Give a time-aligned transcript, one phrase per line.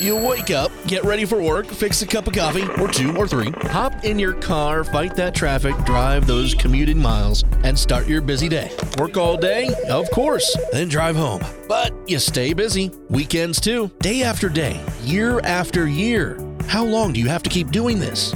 [0.00, 3.28] You wake up, get ready for work, fix a cup of coffee, or two or
[3.28, 8.22] three, hop in your car, fight that traffic, drive those commuting miles, and start your
[8.22, 8.70] busy day.
[8.98, 9.70] Work all day?
[9.88, 11.42] Of course, then drive home.
[11.68, 12.90] But you stay busy.
[13.10, 16.38] Weekends too, day after day, year after year.
[16.66, 18.32] How long do you have to keep doing this?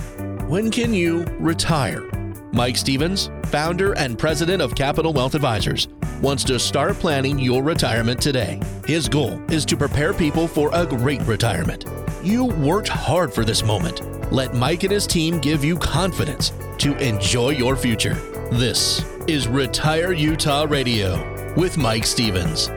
[0.47, 2.03] When can you retire?
[2.53, 5.89] Mike Stevens, founder and president of Capital Wealth Advisors,
[6.21, 8.61] wants to start planning your retirement today.
[8.87, 11.85] His goal is to prepare people for a great retirement.
[12.23, 14.33] You worked hard for this moment.
[14.33, 18.15] Let Mike and his team give you confidence to enjoy your future.
[18.51, 22.69] This is Retire Utah Radio with Mike Stevens.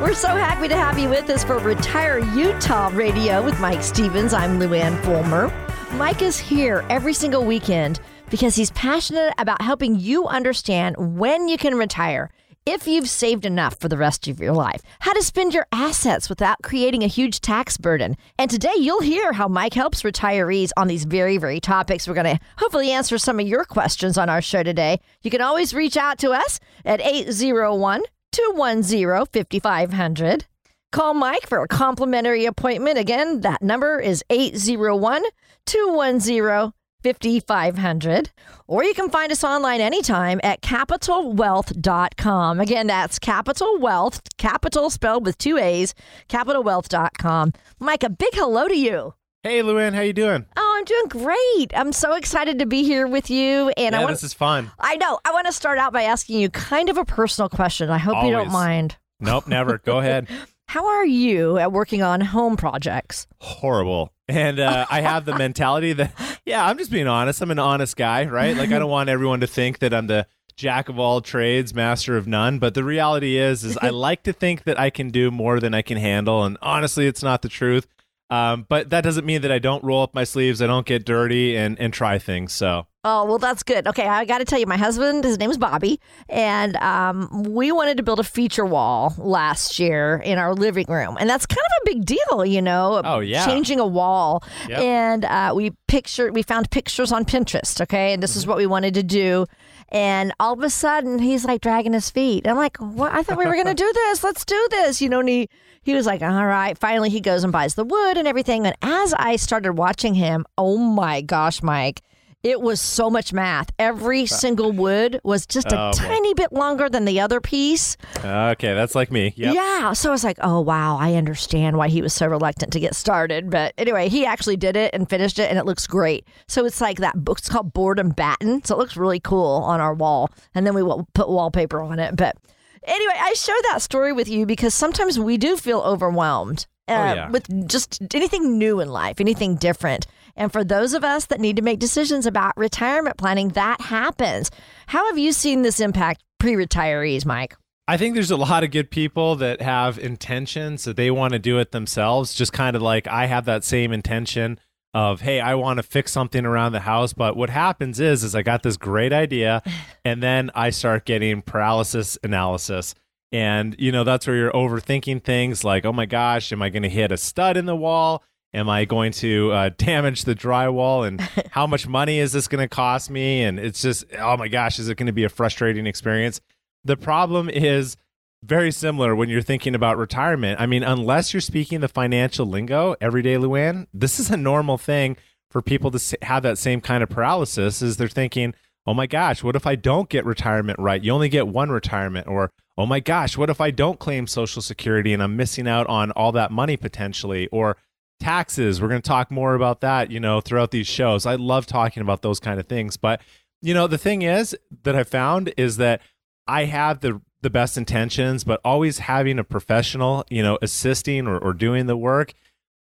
[0.00, 4.32] We're so happy to have you with us for Retire Utah Radio with Mike Stevens.
[4.32, 5.52] I'm Luann Fulmer.
[5.94, 8.00] Mike is here every single weekend
[8.30, 12.30] because he's passionate about helping you understand when you can retire.
[12.66, 16.28] If you've saved enough for the rest of your life, how to spend your assets
[16.28, 18.14] without creating a huge tax burden.
[18.38, 22.06] And today you'll hear how Mike helps retirees on these very, very topics.
[22.06, 25.00] We're going to hopefully answer some of your questions on our show today.
[25.22, 30.44] You can always reach out to us at 801 210 5500.
[30.92, 32.98] Call Mike for a complimentary appointment.
[32.98, 35.22] Again, that number is 801
[35.66, 38.30] 210 5500.
[38.66, 42.60] Or you can find us online anytime at capitalwealth.com.
[42.60, 45.94] Again, that's Capital Wealth, capital spelled with two A's,
[46.28, 47.52] capitalwealth.com.
[47.80, 49.14] Mike, a big hello to you.
[49.44, 50.44] Hey, Luann, how you doing?
[50.56, 51.72] Oh, I'm doing great.
[51.74, 53.70] I'm so excited to be here with you.
[53.76, 54.70] And yeah, I want, this is fun.
[54.80, 55.20] I know.
[55.24, 57.88] I want to start out by asking you kind of a personal question.
[57.88, 58.96] I hope you don't mind.
[59.20, 59.78] Nope, never.
[59.78, 60.26] Go ahead.
[60.66, 63.26] How are you at working on home projects?
[63.40, 64.12] Horrible.
[64.28, 66.12] And uh, I have the mentality that,
[66.48, 67.42] yeah, I'm just being honest.
[67.42, 68.56] I'm an honest guy, right?
[68.56, 72.16] Like I don't want everyone to think that I'm the jack of all trades, master
[72.16, 72.58] of none.
[72.58, 75.74] But the reality is, is I like to think that I can do more than
[75.74, 76.44] I can handle.
[76.44, 77.86] And honestly, it's not the truth.
[78.30, 81.04] Um, but that doesn't mean that I don't roll up my sleeves, I don't get
[81.04, 82.52] dirty and and try things.
[82.52, 83.86] So Oh, well, that's good.
[83.86, 87.72] Okay, I got to tell you, my husband, his name is Bobby, and um, we
[87.72, 91.16] wanted to build a feature wall last year in our living room.
[91.18, 93.00] And that's kind of a big deal, you know?
[93.02, 93.46] Oh, yeah.
[93.46, 94.44] Changing a wall.
[94.68, 94.78] Yep.
[94.78, 98.12] And uh, we picture, we found pictures on Pinterest, okay?
[98.12, 99.46] And this is what we wanted to do.
[99.88, 102.46] And all of a sudden, he's like dragging his feet.
[102.46, 103.12] I'm like, what?
[103.12, 104.22] I thought we were going to do this.
[104.22, 105.00] Let's do this.
[105.00, 105.48] You know, and he,
[105.82, 106.76] he was like, all right.
[106.76, 108.66] Finally, he goes and buys the wood and everything.
[108.66, 112.02] And as I started watching him, oh my gosh, Mike,
[112.44, 113.70] it was so much math.
[113.78, 115.98] Every single wood was just a Oh, boy.
[115.98, 117.96] tiny bit longer than the other piece.
[118.24, 119.32] okay, that's like me.
[119.36, 119.54] Yep.
[119.54, 119.92] Yeah.
[119.92, 122.94] So I was like, oh, wow, I understand why he was so reluctant to get
[122.94, 123.50] started.
[123.50, 126.26] But anyway, he actually did it and finished it, and it looks great.
[126.46, 127.38] So it's like that book.
[127.38, 128.64] It's called Board and Batten.
[128.64, 130.30] So it looks really cool on our wall.
[130.54, 132.14] And then we will put wallpaper on it.
[132.16, 132.36] But
[132.84, 136.66] anyway, I share that story with you because sometimes we do feel overwhelmed.
[136.86, 137.30] Uh, Oh, yeah.
[137.30, 140.06] With just anything new in life, anything different.
[140.38, 144.50] And for those of us that need to make decisions about retirement planning, that happens.
[144.86, 147.56] How have you seen this impact pre retirees, Mike?
[147.88, 151.38] I think there's a lot of good people that have intentions that they want to
[151.38, 152.34] do it themselves.
[152.34, 154.60] Just kind of like I have that same intention
[154.94, 157.12] of, hey, I want to fix something around the house.
[157.12, 159.62] But what happens is, is I got this great idea,
[160.04, 162.94] and then I start getting paralysis analysis.
[163.32, 166.84] And you know that's where you're overthinking things like, oh my gosh, am I going
[166.84, 168.22] to hit a stud in the wall?
[168.54, 171.06] Am I going to uh, damage the drywall?
[171.06, 171.20] And
[171.50, 173.42] how much money is this going to cost me?
[173.42, 176.40] And it's just, oh my gosh, is it going to be a frustrating experience?
[176.84, 177.96] The problem is
[178.42, 180.60] very similar when you're thinking about retirement.
[180.60, 184.78] I mean, unless you're speaking the financial lingo every day, Luann, this is a normal
[184.78, 185.16] thing
[185.50, 187.82] for people to have that same kind of paralysis.
[187.82, 188.54] Is they're thinking,
[188.86, 191.02] "Oh my gosh, what if I don't get retirement right?
[191.02, 194.62] You only get one retirement." Or, "Oh my gosh, what if I don't claim Social
[194.62, 197.76] Security and I'm missing out on all that money potentially?" Or
[198.20, 198.80] taxes.
[198.80, 201.26] We're going to talk more about that, you know, throughout these shows.
[201.26, 203.20] I love talking about those kind of things, but
[203.60, 206.00] you know, the thing is that I found is that
[206.46, 211.38] I have the the best intentions, but always having a professional, you know, assisting or,
[211.38, 212.34] or doing the work.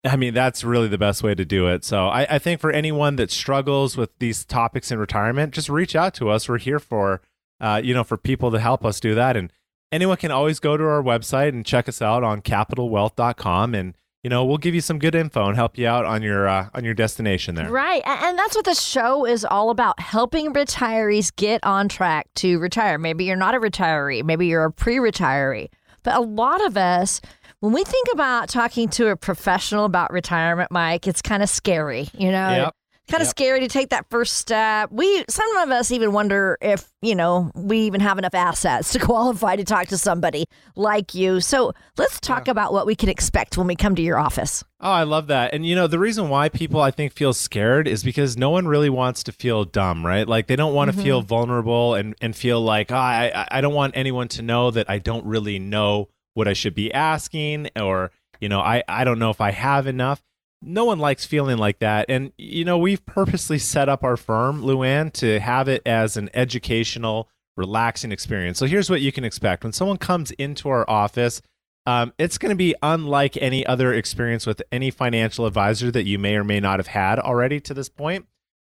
[0.05, 1.85] I mean, that's really the best way to do it.
[1.85, 5.94] So I, I think for anyone that struggles with these topics in retirement, just reach
[5.94, 6.49] out to us.
[6.49, 7.20] We're here for,
[7.61, 9.37] uh, you know, for people to help us do that.
[9.37, 9.52] And
[9.93, 13.75] anyone can always go to our website and check us out on capitalwealth.com.
[13.75, 13.94] And,
[14.28, 16.69] you know, we'll give you some good info and help you out on your, uh,
[16.75, 17.70] on your destination there.
[17.70, 18.02] Right.
[18.04, 22.98] And that's what the show is all about helping retirees get on track to retire.
[22.98, 25.69] Maybe you're not a retiree, maybe you're a pre retiree.
[26.02, 27.22] But a lot of us,
[27.60, 32.10] when we think about talking to a professional about retirement, Mike, it's kind of scary,
[32.12, 32.50] you know?
[32.50, 32.75] Yep.
[33.08, 33.31] Kind of Yep.
[33.31, 34.90] scary to take that first step.
[34.93, 38.99] We some of us even wonder if, you know, we even have enough assets to
[38.99, 40.44] qualify to talk to somebody
[40.76, 41.40] like you.
[41.40, 44.62] So, let's talk about what we can expect when we come to your office.
[44.81, 45.55] Oh, I love that.
[45.55, 48.69] And you know, the reason why people I think feel scared is because no one
[48.69, 50.28] really wants to feel dumb, right?
[50.28, 51.28] Like they don't want to feel mm-hmm.
[51.28, 54.88] vulnerable and and feel like, oh, I I- I don't want anyone to know that
[54.88, 59.19] I don't really know what I should be asking or, you know, I I don't
[59.19, 60.22] know if I have enough.
[60.60, 62.06] No one likes feeling like that.
[62.08, 66.31] And you know, we've purposely set up our firm, Luann, to have it as an
[66.34, 68.58] educational, relaxing experience.
[68.58, 69.64] So here's what you can expect.
[69.64, 71.43] When someone comes into our office,
[71.87, 76.19] um, it's going to be unlike any other experience with any financial advisor that you
[76.19, 78.26] may or may not have had already to this point.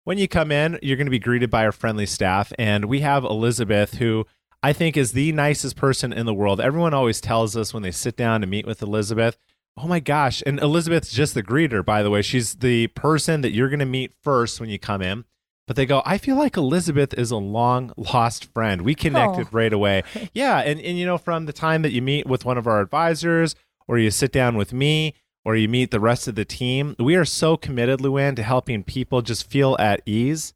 [0.05, 3.01] When you come in, you're going to be greeted by our friendly staff, and we
[3.01, 4.27] have Elizabeth, who
[4.63, 6.61] I think is the nicest person in the world.
[6.61, 9.37] Everyone always tells us when they sit down to meet with Elizabeth,
[9.83, 10.43] oh my gosh.
[10.47, 12.23] And Elizabeth's just the greeter, by the way.
[12.23, 15.25] She's the person that you're going to meet first when you come in.
[15.67, 18.83] But they go, I feel like Elizabeth is a long lost friend.
[18.83, 19.51] We connected Oh.
[19.53, 20.03] right away.
[20.35, 20.59] Yeah.
[20.59, 23.55] And, and, you know, from the time that you meet with one of our advisors
[23.87, 27.15] or you sit down with me or you meet the rest of the team, we
[27.15, 30.55] are so committed, Luann, to helping people just feel at ease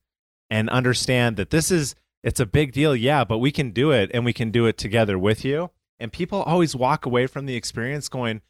[0.51, 4.11] and understand that this is it's a big deal yeah but we can do it
[4.15, 7.55] and we can do it together with you and people always walk away from the
[7.57, 8.41] experience going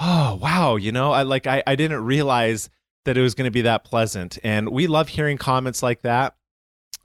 [0.00, 2.70] oh wow you know i like i, I didn't realize
[3.04, 6.34] that it was going to be that pleasant and we love hearing comments like that.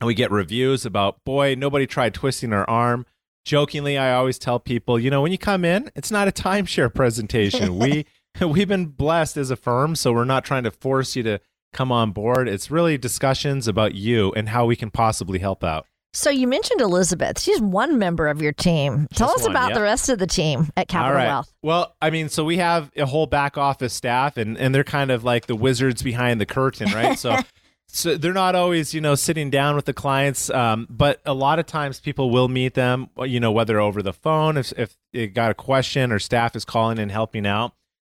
[0.02, 3.06] And we get reviews about boy nobody tried twisting our arm.
[3.46, 6.94] Jokingly i always tell people you know when you come in it's not a timeshare
[6.94, 7.78] presentation.
[7.78, 8.06] We
[8.42, 11.40] we've been blessed as a firm so we're not trying to force you to
[11.72, 12.48] come on board.
[12.48, 16.80] It's really discussions about you and how we can possibly help out So, you mentioned
[16.80, 17.42] Elizabeth.
[17.42, 19.08] She's one member of your team.
[19.14, 19.76] Tell Just us one, about yep.
[19.76, 21.28] the rest of the team at Capital All right.
[21.28, 21.54] Wealth.
[21.62, 25.12] Well, I mean, so we have a whole back office staff, and and they're kind
[25.12, 27.20] of like the wizards behind the curtain, right?
[27.20, 27.36] So.
[27.88, 31.60] So they're not always, you know, sitting down with the clients, um, but a lot
[31.60, 35.28] of times people will meet them, you know, whether over the phone, if if they
[35.28, 37.74] got a question or staff is calling and helping out.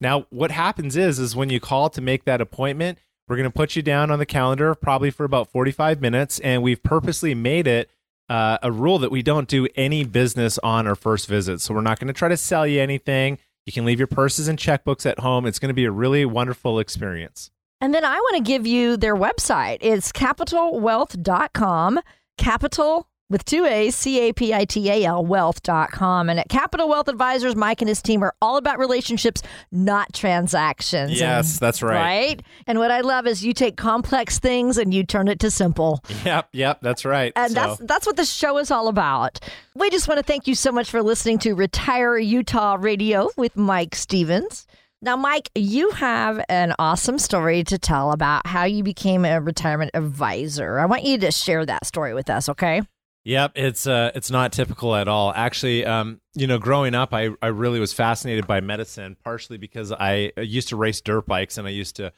[0.00, 2.98] Now, what happens is is when you call to make that appointment,
[3.28, 6.62] we're going to put you down on the calendar probably for about 45 minutes and
[6.62, 7.90] we've purposely made it
[8.28, 11.60] uh, a rule that we don't do any business on our first visit.
[11.60, 13.38] So we're not going to try to sell you anything.
[13.66, 15.46] You can leave your purses and checkbooks at home.
[15.46, 17.50] It's going to be a really wonderful experience.
[17.80, 19.78] And then I want to give you their website.
[19.80, 22.00] It's capitalwealth.com,
[22.38, 26.28] capital with two A's, C A P I T A L, wealth.com.
[26.28, 29.40] And at Capital Wealth Advisors, Mike and his team are all about relationships,
[29.72, 31.18] not transactions.
[31.18, 31.94] Yes, And- that's right.
[31.94, 32.42] Right?
[32.66, 36.02] And what I love is you take complex things and you turn it to simple.
[36.24, 37.32] Yep, yep, that's right.
[37.36, 39.38] And So- that's that's what the show is all about.
[39.74, 43.56] We just want to thank you so much for listening to Retire Utah Radio with
[43.56, 44.66] Mike Stevens.
[45.02, 49.92] Now, Mike, you have an awesome story to tell about how you became a retirement
[49.94, 50.78] advisor.
[50.78, 52.82] I want you to share that story with us, okay?
[53.30, 55.32] Yep, it's uh, it's not typical at all.
[55.32, 59.92] Actually, um, you know, growing up, I I really was fascinated by medicine, partially because
[59.92, 62.12] I used to race dirt bikes and I used to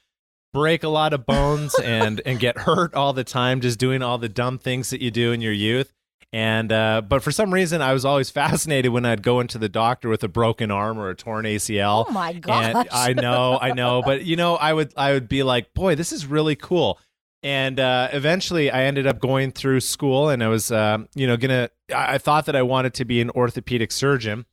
[0.55, 4.17] break a lot of bones and and get hurt all the time, just doing all
[4.17, 5.93] the dumb things that you do in your youth.
[6.33, 9.69] And uh, but for some reason, I was always fascinated when I'd go into the
[9.69, 12.07] doctor with a broken arm or a torn ACL.
[12.09, 12.87] Oh my And gosh.
[12.91, 16.11] I know, I know, but you know, I would I would be like, boy, this
[16.11, 16.99] is really cool.
[17.43, 21.37] And uh, eventually, I ended up going through school, and I was, um, you know,
[21.37, 21.71] gonna.
[21.95, 24.47] I thought that I wanted to be an orthopedic surgeon,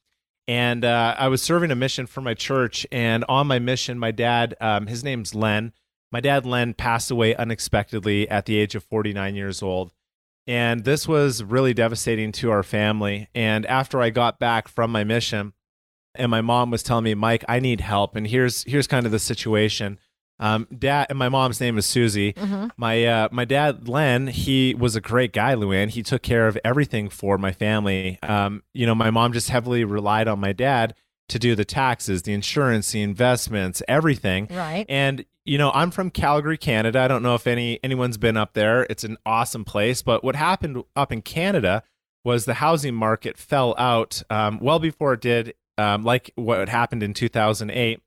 [0.48, 2.88] and uh, I was serving a mission for my church.
[2.92, 5.74] And on my mission, my dad, um, his name's Len.
[6.12, 9.94] My dad, Len, passed away unexpectedly at the age of 49 years old.
[10.48, 13.28] And this was really devastating to our family.
[13.36, 15.54] And after I got back from my mission,
[16.16, 18.16] and my mom was telling me, Mike, I need help.
[18.16, 20.00] And here's here's kind of the situation.
[20.40, 22.34] Um, dad and my mom's name is Susie.
[22.78, 25.90] My uh, my dad Len, he was a great guy, Luann.
[25.90, 28.20] He took care of everything for my family.
[28.24, 30.96] Um, you know, my mom just heavily relied on my dad
[31.30, 34.48] to do the taxes, the insurance, the investments, everything.
[34.50, 34.86] Right.
[34.90, 37.00] And you know, I'm from Calgary, Canada.
[37.00, 38.86] I don't know if any anyone's been up there.
[38.90, 40.02] It's an awesome place.
[40.02, 41.84] But what happened up in Canada
[42.24, 47.02] was the housing market fell out um, well before it did, um, like what happened
[47.02, 48.02] in 2008.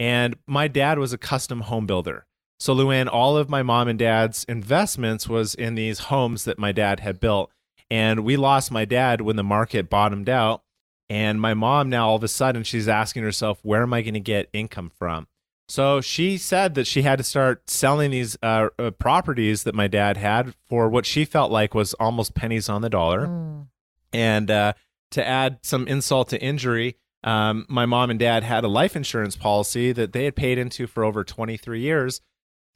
[0.00, 2.26] And my dad was a custom home builder.
[2.60, 6.72] So, Luann, all of my mom and dad's investments was in these homes that my
[6.72, 7.52] dad had built.
[7.90, 10.62] And we lost my dad when the market bottomed out.
[11.08, 14.14] And my mom now all of a sudden she's asking herself, where am I going
[14.14, 15.26] to get income from?
[15.68, 19.86] So she said that she had to start selling these uh, uh, properties that my
[19.86, 23.26] dad had for what she felt like was almost pennies on the dollar.
[23.26, 23.66] Mm.
[24.12, 24.72] And uh,
[25.10, 29.36] to add some insult to injury, um, my mom and dad had a life insurance
[29.36, 32.20] policy that they had paid into for over 23 years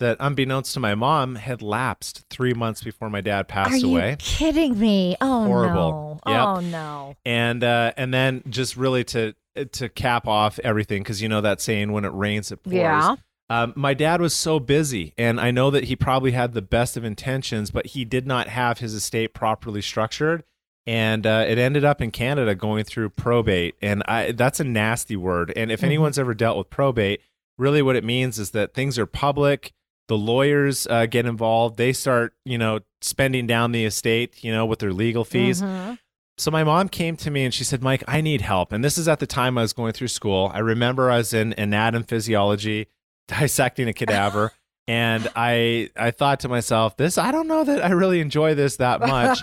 [0.01, 3.91] that, unbeknownst to my mom, had lapsed three months before my dad passed Are you
[3.91, 4.17] away.
[4.19, 5.17] kidding me?
[5.21, 6.21] Oh Horrible.
[6.27, 6.33] no!
[6.33, 6.47] Yep.
[6.49, 7.15] Oh no!
[7.25, 9.35] and uh, and then just really to
[9.73, 12.75] to cap off everything because you know that saying when it rains it pours.
[12.75, 13.17] Yeah.
[13.51, 16.97] Um, my dad was so busy, and I know that he probably had the best
[16.97, 20.43] of intentions, but he did not have his estate properly structured,
[20.87, 25.17] and uh, it ended up in Canada going through probate, and I, that's a nasty
[25.17, 25.53] word.
[25.57, 25.85] And if Mhm.
[25.85, 27.21] anyone's ever dealt with probate,
[27.59, 29.73] really what it means is that things are public.
[30.09, 31.77] The lawyers uh, get involved.
[31.77, 35.62] They start, you know, spending down the estate, you know, with their legal fees.
[35.62, 35.99] Mhm.
[36.39, 38.73] So my mom came to me and she said, Mike, I need help.
[38.73, 40.51] And this is at the time I was going through school.
[40.53, 42.89] I remember I was in anatomy physiology,
[43.29, 44.53] dissecting a cadaver.
[44.89, 48.77] and I I thought to myself, this I don't know that I really enjoy this
[48.79, 49.39] that much.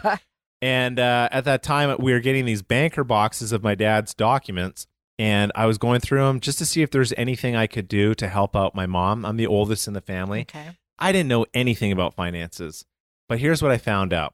[0.62, 4.88] And uh, at that time, we were getting these banker boxes of my dad's documents,
[5.18, 8.14] and I was going through them just to see if there's anything I could do
[8.16, 9.26] to help out my mom.
[9.26, 10.42] I'm the oldest in the family.
[10.42, 10.78] Okay.
[10.98, 12.86] I didn't know anything about finances.
[13.28, 14.34] But here's what I found out.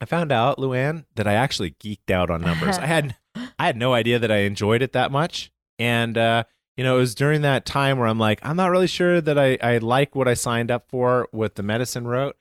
[0.00, 2.78] I found out, Luann, that I actually geeked out on numbers.
[2.78, 3.16] I had
[3.58, 5.50] I had no idea that I enjoyed it that much.
[5.78, 6.44] And uh,
[6.76, 9.38] you know, it was during that time where I'm like, I'm not really sure that
[9.38, 12.36] I, I like what I signed up for with the medicine route.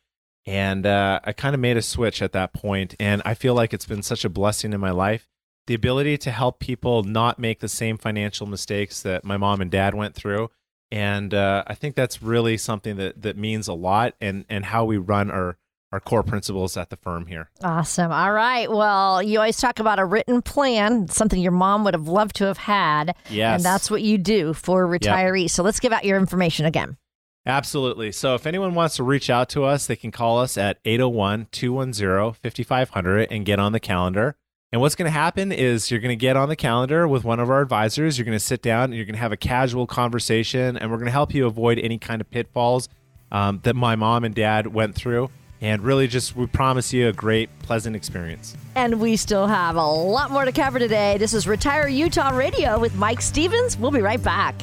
[0.46, 3.74] And uh, I kind of made a switch at that point, and I feel like
[3.74, 5.28] it's been such a blessing in my life.
[5.68, 9.72] The ability to help people not make the same financial mistakes that my mom and
[9.72, 10.50] dad went through,
[10.92, 14.84] and uh, I think that's really something that that means a lot, and and how
[14.84, 15.58] we run our
[15.94, 17.52] our core principles at the firm here.
[17.64, 18.12] Awesome.
[18.12, 18.70] All right.
[18.70, 22.46] Well, you always talk about a written plan, something your mom would have loved to
[22.46, 23.16] have had.
[23.30, 25.52] Yes, And that's what you do for retirees.
[25.52, 26.98] So let's give out your information again.
[27.46, 28.12] Absolutely.
[28.12, 31.48] So if anyone wants to reach out to us, they can call us at 801
[31.52, 34.36] 210 5500 and get on the calendar.
[34.72, 37.40] And what's going to happen is you're going to get on the calendar with one
[37.40, 38.18] of our advisors.
[38.18, 40.98] You're going to sit down and you're going to have a casual conversation, and we're
[40.98, 42.90] going to help you avoid any kind of pitfalls
[43.32, 45.30] um, that my mom and dad went through.
[45.62, 48.58] And really, just we promise you a great, pleasant experience.
[48.74, 51.20] And we still have a lot more to cover today.
[51.20, 53.78] This is Retire Utah Radio with Mike Stevens.
[53.78, 54.56] We'll be right back.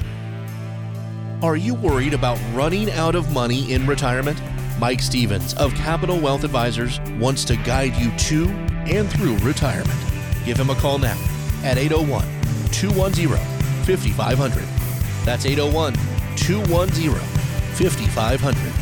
[1.43, 4.39] Are you worried about running out of money in retirement?
[4.79, 8.47] Mike Stevens of Capital Wealth Advisors wants to guide you to
[8.85, 9.99] and through retirement.
[10.45, 11.19] Give him a call now
[11.65, 12.27] at 801
[12.73, 13.39] 210
[13.87, 14.63] 5500.
[15.25, 15.95] That's 801
[16.37, 17.15] 210
[17.75, 18.73] 5500.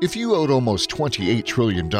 [0.00, 1.94] If you owed almost $28 trillion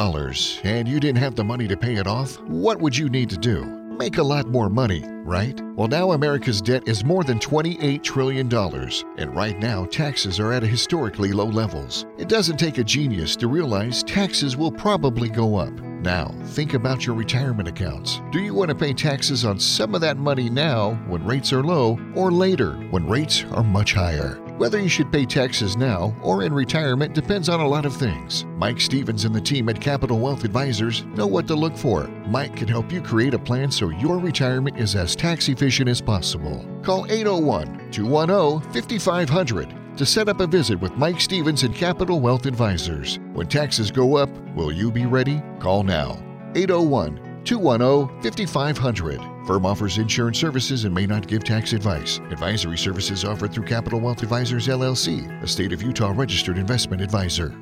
[0.64, 3.36] and you didn't have the money to pay it off, what would you need to
[3.36, 3.87] do?
[3.98, 5.60] Make a lot more money, right?
[5.74, 10.62] Well, now America's debt is more than $28 trillion, and right now taxes are at
[10.62, 12.06] historically low levels.
[12.16, 15.72] It doesn't take a genius to realize taxes will probably go up.
[16.00, 18.20] Now, think about your retirement accounts.
[18.30, 21.64] Do you want to pay taxes on some of that money now when rates are
[21.64, 24.40] low, or later when rates are much higher?
[24.58, 28.44] Whether you should pay taxes now or in retirement depends on a lot of things.
[28.56, 32.08] Mike Stevens and the team at Capital Wealth Advisors know what to look for.
[32.26, 36.00] Mike can help you create a plan so your retirement is as tax efficient as
[36.00, 36.66] possible.
[36.82, 42.46] Call 801 210 5500 to set up a visit with Mike Stevens and Capital Wealth
[42.46, 43.20] Advisors.
[43.34, 45.40] When taxes go up, will you be ready?
[45.60, 46.20] Call now.
[46.56, 49.37] 801 210 5500.
[49.48, 52.18] Firm offers insurance services and may not give tax advice.
[52.30, 57.54] Advisory services offered through Capital Wealth Advisors LLC, a state of Utah registered investment advisor.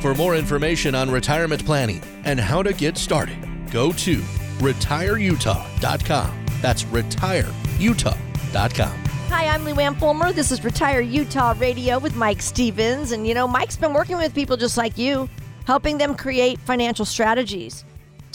[0.00, 3.38] For more information on retirement planning and how to get started,
[3.70, 4.16] go to
[4.58, 6.46] retireutah.com.
[6.60, 9.04] That's retireutah.com.
[9.28, 10.32] Hi, I'm Luann Fulmer.
[10.32, 13.12] This is Retire Utah Radio with Mike Stevens.
[13.12, 15.28] And you know, Mike's been working with people just like you,
[15.64, 17.84] helping them create financial strategies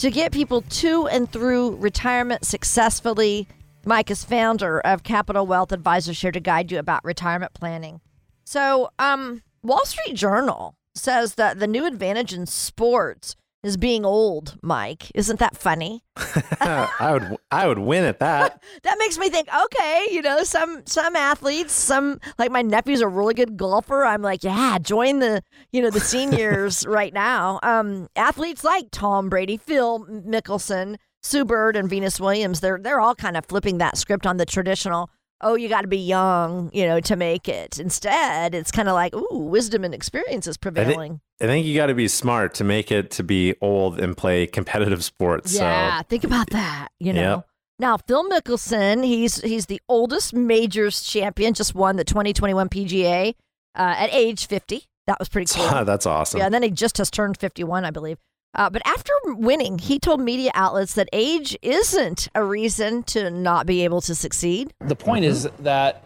[0.02, 3.46] to get people to and through retirement successfully.
[3.86, 8.00] Mike is founder of Capital Wealth Advisors here to guide you about retirement planning.
[8.42, 14.58] So, um, Wall Street Journal says that the new advantage in sports is being old,
[14.62, 15.10] Mike.
[15.14, 16.02] Isn't that funny?
[16.60, 18.62] I would I would win at that.
[18.82, 23.08] that makes me think, okay, you know, some some athletes, some like my nephew's a
[23.08, 24.04] really good golfer.
[24.04, 25.42] I'm like, yeah, join the,
[25.72, 27.60] you know, the seniors right now.
[27.62, 33.14] Um, athletes like Tom Brady, Phil Mickelson, Sue Bird, and Venus Williams, they're they're all
[33.14, 35.10] kind of flipping that script on the traditional
[35.42, 37.78] oh, you got to be young, you know, to make it.
[37.78, 40.90] Instead, it's kind of like, ooh, wisdom and experience is prevailing.
[40.90, 44.00] I think, I think you got to be smart to make it to be old
[44.00, 45.54] and play competitive sports.
[45.54, 46.04] Yeah, so.
[46.08, 46.88] think about that.
[46.98, 47.44] You know.
[47.78, 51.54] Now, Phil Mickelson, he's he's the oldest majors champion.
[51.54, 53.34] Just won the 2021 PGA
[53.74, 54.84] uh, at age 50.
[55.06, 55.84] That was pretty cool.
[55.84, 56.38] That's awesome.
[56.38, 58.18] Yeah, and then he just has turned 51, I believe.
[58.54, 63.66] Uh, but after winning, he told media outlets that age isn't a reason to not
[63.66, 64.74] be able to succeed.
[64.80, 66.04] The point is that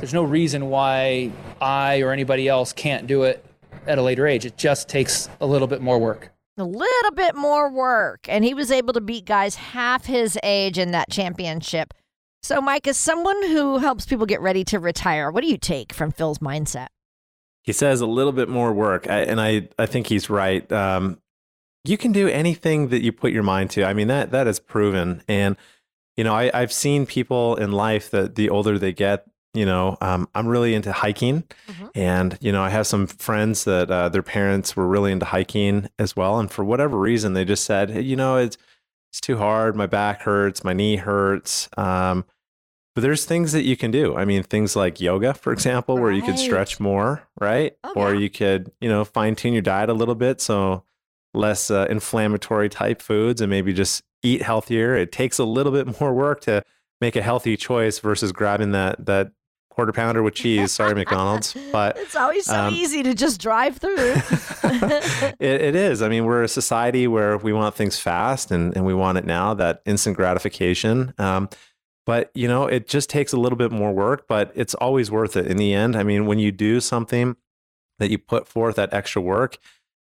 [0.00, 1.30] there's no reason why
[1.60, 3.44] I or anybody else can't do it
[3.86, 4.44] at a later age.
[4.44, 6.30] It just takes a little bit more work.
[6.58, 8.26] A little bit more work.
[8.28, 11.94] And he was able to beat guys half his age in that championship.
[12.42, 15.92] So, Mike, as someone who helps people get ready to retire, what do you take
[15.92, 16.88] from Phil's mindset?
[17.62, 20.70] He says a little bit more work, I, and I, I think he's right.
[20.70, 21.18] Um,
[21.84, 23.84] you can do anything that you put your mind to.
[23.84, 25.22] I mean, that that is proven.
[25.28, 25.56] And,
[26.16, 29.98] you know, I, I've seen people in life that the older they get, you know,
[30.00, 31.44] um, I'm really into hiking.
[31.68, 31.86] Mm-hmm.
[31.94, 35.88] And, you know, I have some friends that uh, their parents were really into hiking
[35.98, 36.40] as well.
[36.40, 38.56] And for whatever reason, they just said, hey, you know, it's,
[39.12, 39.76] it's too hard.
[39.76, 40.64] My back hurts.
[40.64, 41.68] My knee hurts.
[41.76, 42.24] Um,
[42.94, 44.16] but there's things that you can do.
[44.16, 46.02] I mean, things like yoga, for example, right.
[46.02, 47.76] where you could stretch more, right?
[47.84, 50.40] Oh, or you could, you know, fine tune your diet a little bit.
[50.40, 50.84] So
[51.34, 54.96] less uh, inflammatory type foods and maybe just eat healthier.
[54.96, 56.62] It takes a little bit more work to
[57.00, 59.32] make a healthy choice versus grabbing that that
[59.74, 60.72] quarter pounder with cheese.
[60.72, 63.96] Sorry, McDonald's, but it's always so um, easy to just drive through.
[64.64, 66.00] it, it is.
[66.00, 69.24] I mean, we're a society where we want things fast and and we want it
[69.24, 69.54] now.
[69.54, 71.12] That instant gratification.
[71.18, 71.48] Um,
[72.06, 75.36] but you know, it just takes a little bit more work, but it's always worth
[75.36, 75.96] it in the end.
[75.96, 77.36] I mean, when you do something
[77.98, 79.58] that you put forth that extra work,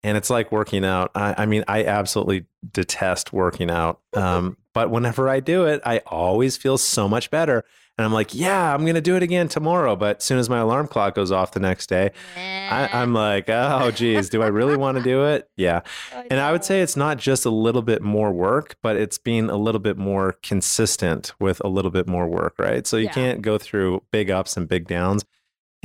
[0.02, 1.10] and it's like working out.
[1.14, 4.00] I, I mean, I absolutely detest working out.
[4.16, 7.64] Um, but whenever I do it, I always feel so much better.
[7.98, 9.96] And I'm like, yeah, I'm going to do it again tomorrow.
[9.96, 13.48] But as soon as my alarm clock goes off the next day, I, am like,
[13.48, 15.48] oh, geez, do I really want to do it?
[15.56, 15.80] Yeah.
[16.30, 19.48] and I would say it's not just a little bit more work, but it's being
[19.48, 22.86] a little bit more consistent with a little bit more work, right?
[22.86, 23.12] So you yeah.
[23.12, 25.24] can't go through big ups and big downs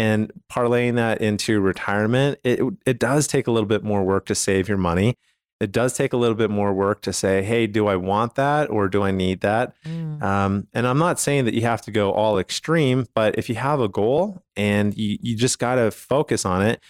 [0.01, 4.33] and parlaying that into retirement, it it does take a little bit more work to
[4.35, 5.15] save your money.
[5.59, 8.71] It does take a little bit more work to say, hey, do I want that
[8.71, 9.75] or do I need that?
[9.85, 10.19] Mm.
[10.23, 13.53] Um, and I'm not saying that you have to go all extreme, but if you
[13.53, 16.81] have a goal and you, you just got to focus on it,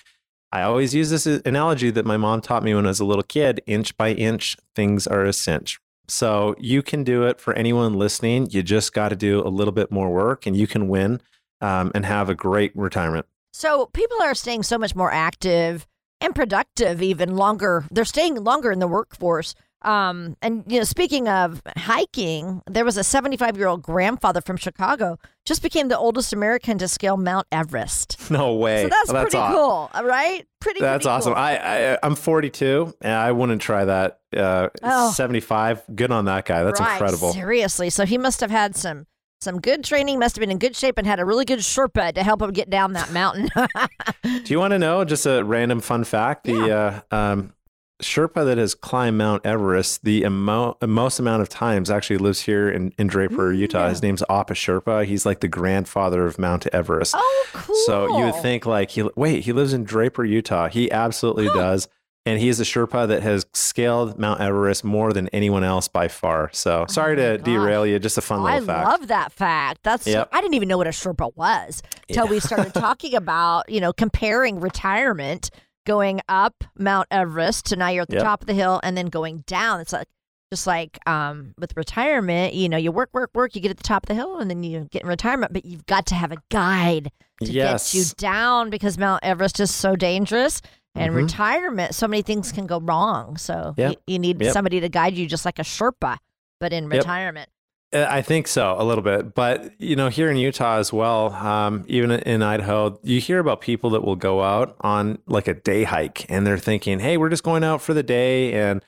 [0.53, 3.23] I always use this analogy that my mom taught me when I was a little
[3.23, 5.81] kid inch by inch, things are a cinch.
[6.07, 8.49] So you can do it for anyone listening.
[8.51, 11.19] You just got to do a little bit more work and you can win
[11.61, 13.25] um, and have a great retirement.
[13.53, 15.87] So people are staying so much more active
[16.19, 17.85] and productive, even longer.
[17.91, 19.55] They're staying longer in the workforce.
[19.83, 24.57] Um, and you know, speaking of hiking, there was a 75 year old grandfather from
[24.57, 28.17] Chicago just became the oldest American to scale Mount Everest.
[28.31, 28.83] No way!
[28.83, 29.55] So that's, that's pretty awesome.
[29.57, 30.47] cool, right?
[30.61, 30.79] Pretty.
[30.79, 31.33] That's pretty awesome.
[31.33, 31.41] Cool.
[31.41, 34.21] I, I I'm 42 and I wouldn't try that.
[34.33, 35.11] Uh, oh.
[35.11, 35.83] 75.
[35.93, 36.63] Good on that guy.
[36.63, 36.93] That's right.
[36.93, 37.33] incredible.
[37.33, 37.89] Seriously.
[37.89, 39.05] So he must have had some
[39.41, 42.13] some good training, must have been in good shape, and had a really good Sherpa
[42.13, 43.49] to help him get down that mountain.
[44.23, 46.43] Do you want to know just a random fun fact?
[46.43, 47.01] The yeah.
[47.11, 47.53] uh, um,
[48.01, 52.69] Sherpa that has climbed Mount Everest the emo- most amount of times actually lives here
[52.69, 53.83] in, in Draper, Utah.
[53.83, 53.89] Yeah.
[53.89, 55.05] His name's Apa Sherpa.
[55.05, 57.15] He's like the grandfather of Mount Everest.
[57.17, 57.75] Oh, cool.
[57.85, 60.67] So you would think like he wait, he lives in Draper, Utah.
[60.67, 61.87] He absolutely does
[62.25, 66.07] and he is a Sherpa that has scaled Mount Everest more than anyone else by
[66.07, 66.49] far.
[66.53, 67.45] So oh sorry to gosh.
[67.45, 67.97] derail you.
[67.99, 68.87] Just a fun oh, little I fact.
[68.87, 69.83] I love that fact.
[69.83, 70.29] That's yep.
[70.31, 72.31] I didn't even know what a Sherpa was until yeah.
[72.31, 75.49] we started talking about you know comparing retirement,
[75.85, 78.23] going up Mount Everest to now you're at the yep.
[78.23, 79.79] top of the hill, and then going down.
[79.79, 80.07] It's like
[80.51, 83.83] just like um, with retirement, you know, you work, work, work, you get at the
[83.83, 85.53] top of the hill, and then you get in retirement.
[85.53, 87.11] But you've got to have a guide
[87.41, 87.93] to yes.
[87.93, 90.61] get you down because Mount Everest is so dangerous
[90.93, 91.23] and mm-hmm.
[91.23, 93.37] retirement, so many things can go wrong.
[93.37, 93.91] So yep.
[93.91, 94.53] you, you, need yep.
[94.53, 96.17] somebody to guide you, just like a Sherpa,
[96.59, 97.49] but in retirement.
[97.93, 99.33] Uh, I think so, a little bit.
[99.33, 103.61] But, you know, here in Utah as well, um, even in Idaho, you hear about
[103.61, 107.29] people that will go out on like a day hike and they're thinking, hey, we're
[107.29, 108.53] just going out for the day.
[108.53, 108.83] And,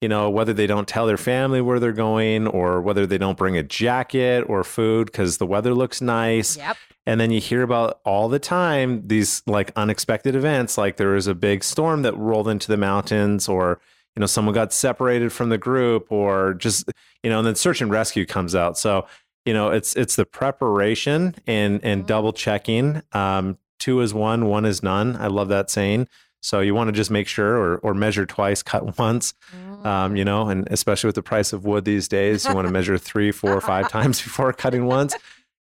[0.00, 3.36] you know, whether they don't tell their family where they're going or whether they don't
[3.36, 6.56] bring a jacket or food because the weather looks nice.
[6.56, 6.76] Yep.
[7.06, 11.26] And then you hear about all the time these like unexpected events, like there was
[11.26, 13.80] a big storm that rolled into the mountains, or
[14.14, 16.90] you know someone got separated from the group, or just
[17.22, 18.76] you know, and then search and rescue comes out.
[18.76, 19.06] So
[19.46, 23.00] you know, it's it's the preparation and and double checking.
[23.12, 25.16] Um, two is one, one is none.
[25.16, 26.08] I love that saying.
[26.40, 29.34] So you want to just make sure, or or measure twice, cut once.
[29.84, 32.72] Um, you know, and especially with the price of wood these days, you want to
[32.72, 35.14] measure three, four, five times before cutting once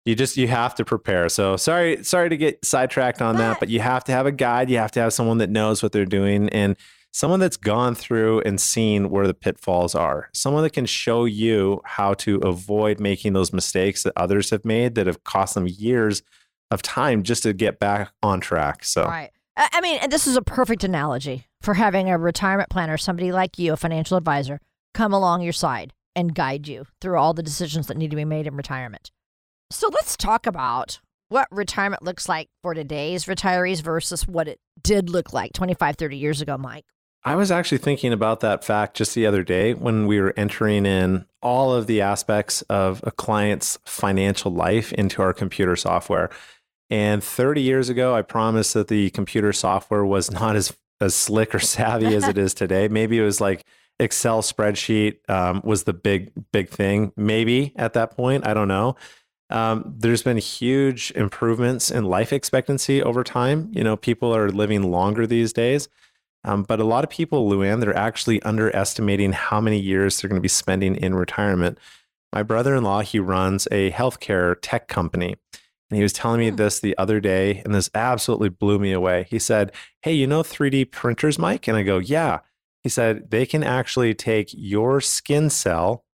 [0.05, 3.69] you just you have to prepare so sorry sorry to get sidetracked on that but
[3.69, 6.05] you have to have a guide you have to have someone that knows what they're
[6.05, 6.77] doing and
[7.13, 11.81] someone that's gone through and seen where the pitfalls are someone that can show you
[11.85, 16.23] how to avoid making those mistakes that others have made that have cost them years
[16.71, 19.31] of time just to get back on track so Right.
[19.57, 23.59] I mean, and this is a perfect analogy for having a retirement planner, somebody like
[23.59, 24.61] you, a financial advisor,
[24.95, 28.25] come along your side and guide you through all the decisions that need to be
[28.25, 29.11] made in retirement.
[29.71, 35.09] So let's talk about what retirement looks like for today's retirees versus what it did
[35.09, 36.85] look like 25, 30 years ago, Mike.
[37.25, 40.85] I was actually thinking about that fact just the other day when we were entering
[40.85, 46.31] in all of the aspects of a client's financial life into our computer software.
[46.93, 51.55] And 30 years ago, I promised that the computer software was not as, as slick
[51.55, 52.87] or savvy as it is today.
[52.87, 53.65] Maybe it was like
[53.99, 57.13] Excel spreadsheet um, was the big, big thing.
[57.17, 58.97] Maybe at that point, I don't know.
[59.49, 63.71] Um, there's been huge improvements in life expectancy over time.
[63.73, 65.89] You know, people are living longer these days.
[66.45, 70.41] Um, but a lot of people, Luann, they're actually underestimating how many years they're going
[70.41, 71.79] to be spending in retirement.
[72.35, 75.37] My brother in law, he runs a healthcare tech company.
[75.93, 76.57] And he was telling me hmm.
[76.57, 79.27] this the other day, and this absolutely blew me away.
[79.29, 81.69] He said, Hey, you know 3D printers, Mike?
[81.69, 82.39] And I go, Yeah.
[82.83, 86.07] He said, They can actually take your skin cell,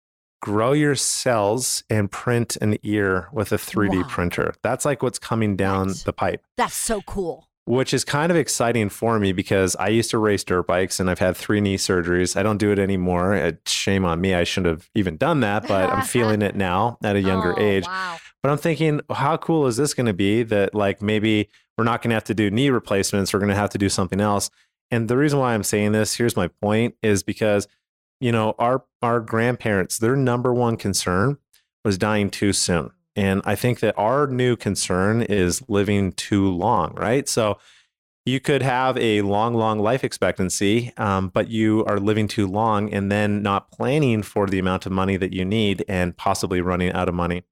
[0.42, 4.08] grow your cells, and print an ear with a 3D Wow.
[4.08, 4.54] printer.
[4.64, 7.48] That's like what's coming down the pipe That's so cool.
[7.64, 11.08] which is kind of exciting for me because I used to race dirt bikes and
[11.08, 12.36] I've had three knee surgeries.
[12.36, 13.32] I don't do it anymore.
[13.34, 14.34] It's shame on me.
[14.34, 17.62] I shouldn't have even done that, but I'm feeling it now at a younger Oh,
[17.62, 17.86] age.
[17.86, 18.16] Wow.
[18.42, 22.02] But I'm thinking, how cool is this going to be that like maybe we're not
[22.02, 23.32] going to have to do knee replacements.
[23.32, 24.50] We're going to have to do something else.
[24.90, 27.68] And the reason why I'm saying this, here's my point, is because
[28.20, 31.38] you know our our grandparents, their number one concern
[31.84, 32.90] was dying too soon.
[33.16, 37.28] And I think that our new concern is living too long, right?
[37.28, 37.58] So
[38.24, 42.92] you could have a long, long life expectancy, um, but you are living too long
[42.92, 46.92] and then not planning for the amount of money that you need and possibly running
[46.92, 47.42] out of money.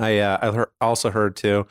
[0.00, 1.66] I, uh, I heard, also heard too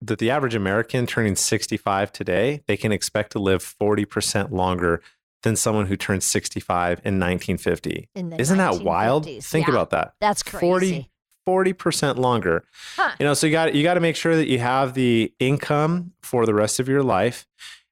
[0.00, 5.00] that the average American turning 65 today, they can expect to live 40% longer
[5.42, 8.08] than someone who turned 65 in 1950.
[8.14, 9.24] In Isn't that wild?
[9.26, 9.72] Think Yeah.
[9.72, 10.14] about that.
[10.20, 11.10] That's 40 crazy.
[11.46, 12.64] 40% longer.
[12.96, 13.10] Huh.
[13.20, 16.12] You know, so you got you got to make sure that you have the income
[16.22, 17.46] for the rest of your life.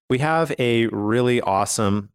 [0.08, 2.10] We have a really awesome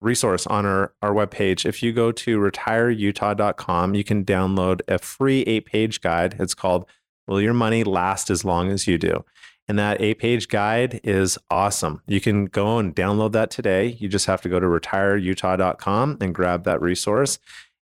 [0.00, 1.66] resource on our, our webpage.
[1.66, 6.36] If you go to retireutah.com, you can download a free eight page guide.
[6.38, 6.86] It's called
[7.28, 9.24] Will Your Money Last as Long as You Do?
[9.68, 12.00] And that eight page guide is awesome.
[12.06, 13.96] You can go and download that today.
[14.00, 17.38] You just have to go to retireutah.com and grab that resource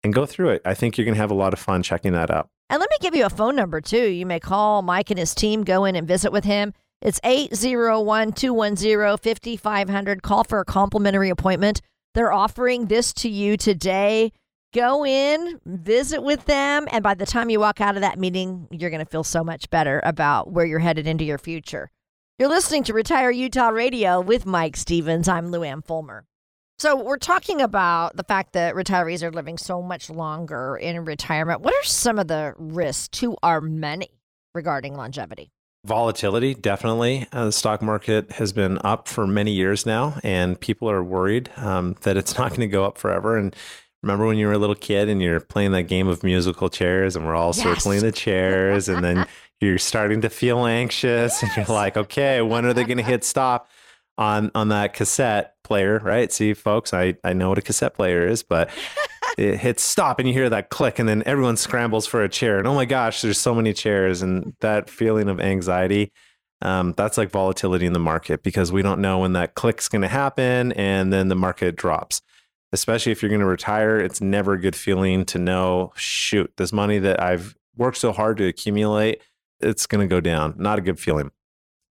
[0.04, 0.62] and go through it.
[0.64, 2.48] I think you're going to have a lot of fun checking that out.
[2.70, 4.08] And let me give you a phone number too.
[4.08, 6.72] You may call Mike and his team, go in and visit with him.
[7.02, 10.22] It's 801 210 5500.
[10.22, 11.80] Call for a complimentary appointment.
[12.14, 14.32] They're offering this to you today.
[14.72, 18.68] Go in, visit with them, and by the time you walk out of that meeting,
[18.70, 21.90] you're going to feel so much better about where you're headed into your future.
[22.38, 25.28] You're listening to Retire Utah Radio with Mike Stevens.
[25.28, 26.24] I'm Lou Luann Fulmer.
[26.78, 31.60] So, we're talking about the fact that retirees are living so much longer in retirement.
[31.60, 34.08] What are some of the risks to our money
[34.54, 35.50] regarding longevity?
[35.84, 37.26] Volatility, definitely.
[37.30, 41.50] Uh, the stock market has been up for many years now, and people are worried
[41.58, 43.36] um, that it's not going to go up forever.
[43.36, 43.54] And
[44.02, 47.16] remember when you were a little kid and you're playing that game of musical chairs,
[47.16, 47.62] and we're all Yes.
[47.62, 49.26] circling the chairs, and then
[49.60, 53.24] you're starting to feel anxious, and you're like, okay, when are they going to hit
[53.24, 53.68] stop
[54.18, 55.98] on on that cassette player?
[55.98, 56.32] Right?
[56.32, 58.70] See, folks, I I know what a cassette player is, but
[59.38, 62.58] it hits stop and you hear that click and then everyone scrambles for a chair
[62.58, 66.12] and oh my gosh there's so many chairs and that feeling of anxiety
[66.60, 70.02] um, that's like volatility in the market because we don't know when that click's going
[70.02, 72.20] to happen and then the market drops
[72.72, 76.72] especially if you're going to retire it's never a good feeling to know shoot this
[76.72, 79.20] money that i've worked so hard to accumulate
[79.60, 81.30] it's going to go down not a good feeling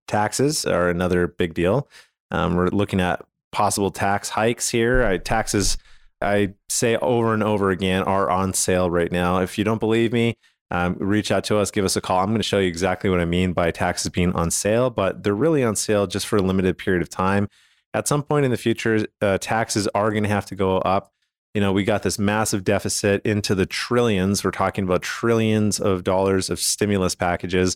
[0.07, 1.87] taxes are another big deal
[2.31, 5.77] um, we're looking at possible tax hikes here I, taxes
[6.21, 9.39] I say over and over again are on sale right now.
[9.39, 10.37] If you don't believe me,
[10.69, 12.19] um, reach out to us, give us a call.
[12.19, 15.23] I'm going to show you exactly what I mean by taxes being on sale, but
[15.23, 17.49] they're really on sale just for a limited period of time.
[17.93, 21.11] At some point in the future, uh, taxes are going to have to go up.
[21.53, 24.41] You know, we got this massive deficit into the trillions.
[24.43, 27.75] We're talking about trillions of dollars of stimulus packages.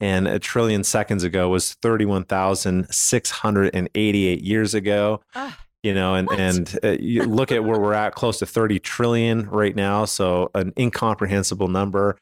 [0.00, 5.20] And a trillion seconds ago was 31,688 years ago.
[5.34, 6.38] Ah, you know, and What?
[6.40, 10.04] and uh, you look at where we're at, close to 30 trillion right now.
[10.04, 12.18] So an incomprehensible number.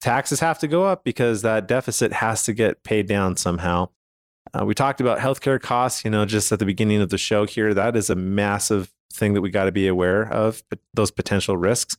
[0.00, 3.90] Taxes have to go up because that deficit has to get paid down somehow.
[4.52, 7.46] Uh, we talked about healthcare costs, you know, just at the beginning of the show
[7.46, 7.72] here.
[7.74, 10.62] That is a massive thing that we got to be aware of,
[10.94, 11.96] those potential risks.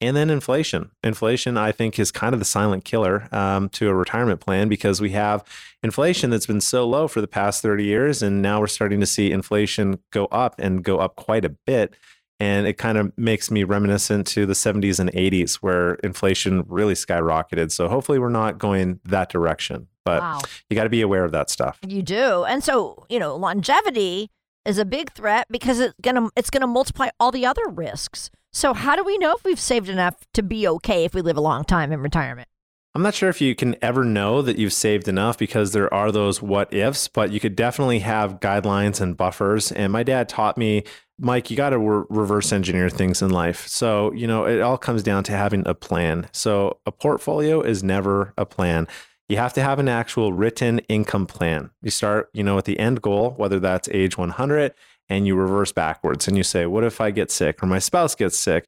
[0.00, 0.90] And then inflation.
[1.04, 5.00] Inflation, I think, is kind of the silent killer um, to a retirement plan because
[5.00, 5.44] we have
[5.80, 8.20] inflation that's been so low for the past 30 years.
[8.20, 11.94] And now we're starting to see inflation go up and go up quite a bit.
[12.42, 16.94] And it kind of makes me reminiscent to the 70s and 80s where inflation really
[16.94, 17.70] skyrocketed.
[17.70, 19.86] So hopefully we're not going that direction.
[20.04, 20.40] But wow.
[20.68, 21.78] you got to be aware of that stuff.
[21.86, 22.42] You do.
[22.42, 24.28] And so, you know, longevity
[24.64, 27.68] is a big threat because it's going to it's going to multiply all the other
[27.68, 28.28] risks.
[28.52, 31.36] So, how do we know if we've saved enough to be okay if we live
[31.36, 32.48] a long time in retirement?
[32.94, 36.12] I'm not sure if you can ever know that you've saved enough because there are
[36.12, 39.72] those what ifs, but you could definitely have guidelines and buffers.
[39.72, 40.84] And my dad taught me,
[41.22, 43.68] Mike, you got to re- reverse engineer things in life.
[43.68, 46.28] So, you know, it all comes down to having a plan.
[46.32, 48.88] So, a portfolio is never a plan.
[49.28, 51.70] You have to have an actual written income plan.
[51.80, 54.74] You start, you know, at the end goal, whether that's age 100,
[55.08, 58.16] and you reverse backwards and you say, what if I get sick or my spouse
[58.16, 58.66] gets sick?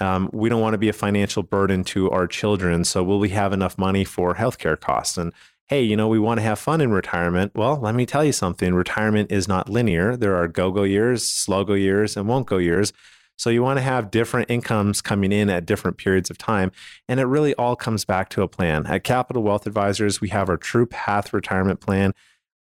[0.00, 2.82] Um, we don't want to be a financial burden to our children.
[2.82, 5.16] So, will we have enough money for healthcare costs?
[5.16, 5.32] And
[5.68, 7.52] hey, you know, we want to have fun in retirement.
[7.54, 10.16] Well, let me tell you something retirement is not linear.
[10.16, 12.92] There are go go years, slow go years, and won't go years.
[13.36, 16.70] So, you want to have different incomes coming in at different periods of time.
[17.08, 18.86] And it really all comes back to a plan.
[18.86, 22.12] At Capital Wealth Advisors, we have our True Path Retirement Plan.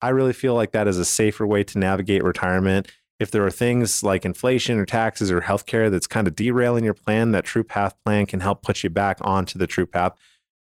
[0.02, 2.88] I really feel like that is a safer way to navigate retirement
[3.22, 6.96] if there are things like inflation or taxes or healthcare that's kind of derailing your
[6.96, 10.18] plan, that True Path plan can help put you back onto the True Path.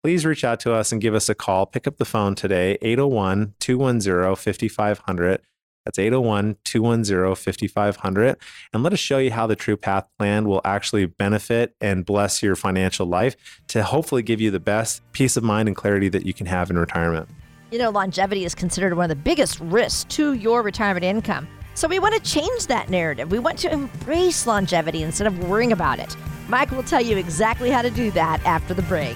[0.04, 1.68] Please reach out to us and give us a call.
[1.68, 5.42] Pick up the phone today, 801 210 5500.
[5.86, 8.38] That's 801 210 5500.
[8.74, 12.42] And let us show you how the True Path plan will actually benefit and bless
[12.42, 16.26] your financial life to hopefully give you the best peace of mind and clarity that
[16.26, 17.30] you can have in retirement.
[17.70, 21.48] You know, longevity is considered one of the biggest risks to your retirement income.
[21.76, 23.32] So we want to change that narrative.
[23.32, 26.18] We want to embrace longevity instead of worrying about it.
[26.50, 29.16] Mike will tell you exactly how to do that after the break.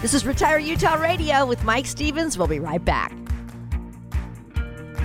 [0.00, 2.38] This is Retire Utah Radio with Mike Stevens.
[2.38, 3.12] We'll be right back.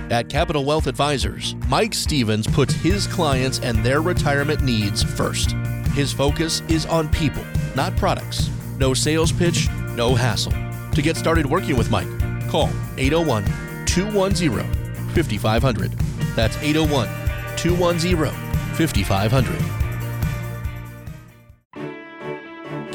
[0.08, 5.50] At Capital Wealth Advisors, Mike Stevens puts his clients and their retirement needs first.
[5.94, 7.42] His focus is on people,
[7.74, 8.48] not products.
[8.78, 10.52] No sales pitch, no hassle.
[10.92, 12.08] To get started working with Mike,
[12.48, 13.44] call 801
[13.86, 15.90] 210 5500.
[16.36, 17.08] That's 801
[17.56, 18.32] 210
[18.76, 19.83] 5500.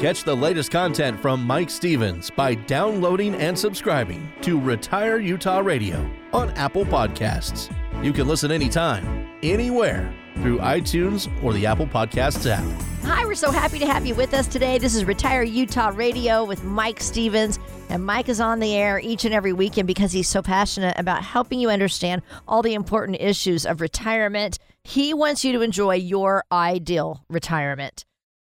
[0.00, 6.10] Catch the latest content from Mike Stevens by downloading and subscribing to Retire Utah Radio
[6.32, 7.70] on Apple Podcasts.
[8.02, 12.64] You can listen anytime, anywhere through iTunes or the Apple Podcasts app.
[13.02, 14.78] Hi, we're so happy to have you with us today.
[14.78, 17.58] This is Retire Utah Radio with Mike Stevens.
[17.90, 21.22] And Mike is on the air each and every weekend because he's so passionate about
[21.22, 24.58] helping you understand all the important issues of retirement.
[24.82, 28.06] He wants you to enjoy your ideal retirement.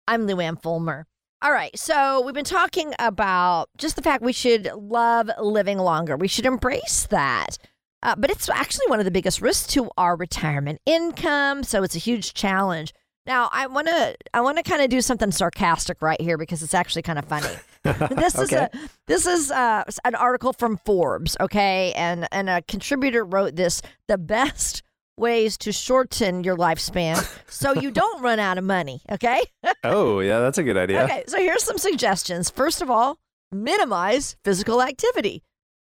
[0.10, 1.05] I'm Luann Fulmer.
[1.39, 6.17] All right, so we've been talking about just the fact we should love living longer.
[6.17, 7.60] We should embrace that.
[8.02, 11.95] Uh, but it's actually one of the biggest risks to our retirement income, so it's
[11.95, 12.91] a huge challenge.
[13.28, 16.63] Now, I want to I want to kind of do something sarcastic right here because
[16.63, 17.54] it's actually kind of funny.
[18.15, 18.69] this is a
[19.06, 24.17] this is uh, an article from Forbes, okay, and and a contributor wrote this: the
[24.17, 24.82] best
[25.17, 27.17] ways to shorten your lifespan
[27.49, 29.01] so you don't run out of money.
[29.12, 29.43] Okay.
[29.84, 31.03] Oh, yeah, that's a good idea.
[31.03, 32.49] Okay, so here's some suggestions.
[32.49, 33.17] First of all,
[33.51, 35.43] minimize physical activity.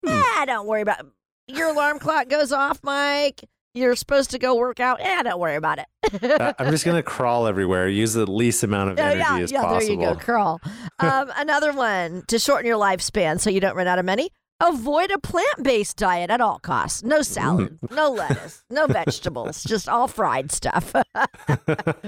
[0.06, 1.02] Ah, don't worry about
[1.48, 3.44] your alarm clock goes off, Mike.
[3.74, 5.00] You're supposed to go work out.
[5.02, 6.56] Eh, don't worry about it.
[6.60, 9.52] I'm just going to crawl everywhere, use the least amount of Yeah, energy yeah, as
[9.52, 9.80] yeah, possible.
[9.98, 10.62] there you go, crawl.
[11.00, 14.32] Um, another one to shorten your lifespan so you don't run out of money.
[14.60, 17.04] Avoid a plant-based diet at all costs.
[17.04, 20.96] No salad, no lettuce, no vegetables, just all fried stuff.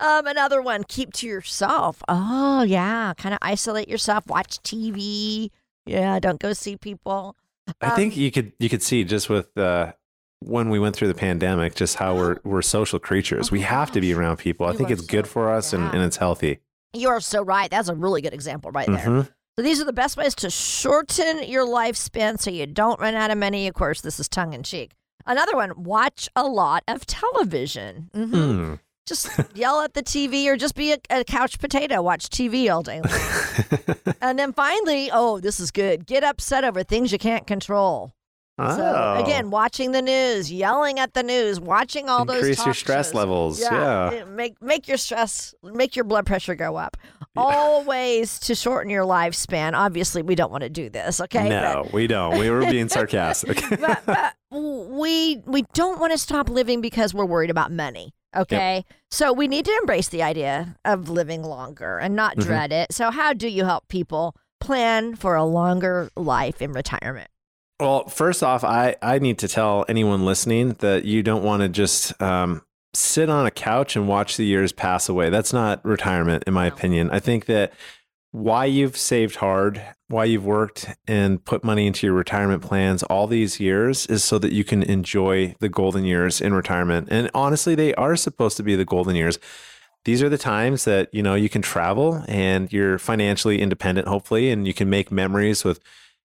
[0.00, 2.02] um, another one, keep to yourself.
[2.08, 4.26] Oh yeah, kind of isolate yourself.
[4.26, 5.50] Watch TV.
[5.86, 7.36] Yeah, don't go see people.
[7.80, 9.92] I think you could you could see just with uh,
[10.40, 13.48] when we went through the pandemic, just how we're we're social creatures.
[13.50, 14.66] Oh we have to be around people.
[14.66, 15.92] I You think it's good for us and, yeah.
[15.94, 16.60] and it's healthy.
[16.92, 17.70] You are so right.
[17.70, 18.98] That's a really good example right there.
[18.98, 19.28] Mhm.
[19.56, 23.30] So these are the best ways to shorten your lifespan so you don't run out
[23.30, 23.68] of money.
[23.68, 24.92] Of course, this is tongue in cheek.
[25.26, 28.08] Another one, watch a lot of television.
[28.14, 28.78] hmm Mm.
[29.04, 32.82] Just yell at the TV or just be a, a couch potato, watch TV all
[32.84, 34.14] day long.
[34.22, 36.06] and then finally, oh, this is good.
[36.06, 38.12] Get upset over things you can't control.
[38.58, 38.66] So
[39.18, 39.22] Oh.
[39.22, 43.14] again, watching the news, yelling at the news, watching all those Increase your stress shows.
[43.14, 43.60] levels.
[43.60, 44.10] Yeah.
[44.10, 46.96] it- Make make your stress, make your blood pressure go up.
[47.34, 49.72] All ways to shorten your lifespan.
[49.74, 51.18] Obviously, we don't want to do this.
[51.20, 51.48] Okay.
[51.48, 52.38] no, we don't.
[52.38, 53.62] We were being sarcastic.
[53.70, 58.12] But, but, but we we don't want to stop living because we're worried about money.
[58.36, 58.84] Okay.
[59.10, 62.42] So we need to embrace the idea of living longer and not Mhm.
[62.44, 62.92] dread it.
[62.92, 67.28] So how do you help people plan for a longer life in retirement?
[67.82, 71.68] Well, first off, I, I need to tell anyone listening that you don't want to
[71.68, 72.62] just um,
[72.94, 75.30] sit on a couch and watch the years pass away.
[75.30, 76.74] That's not retirement, in my No.
[76.76, 77.10] opinion.
[77.10, 77.72] I think that
[78.30, 83.26] why you've saved hard, why you've worked and put money into your retirement plans all
[83.26, 87.08] these years is so that you can enjoy the golden years in retirement.
[87.10, 89.40] And honestly, they are supposed to be the golden years.
[90.04, 94.52] These are the times that, you know, you can travel and you're financially independent, hopefully,
[94.52, 95.80] and you can make memories with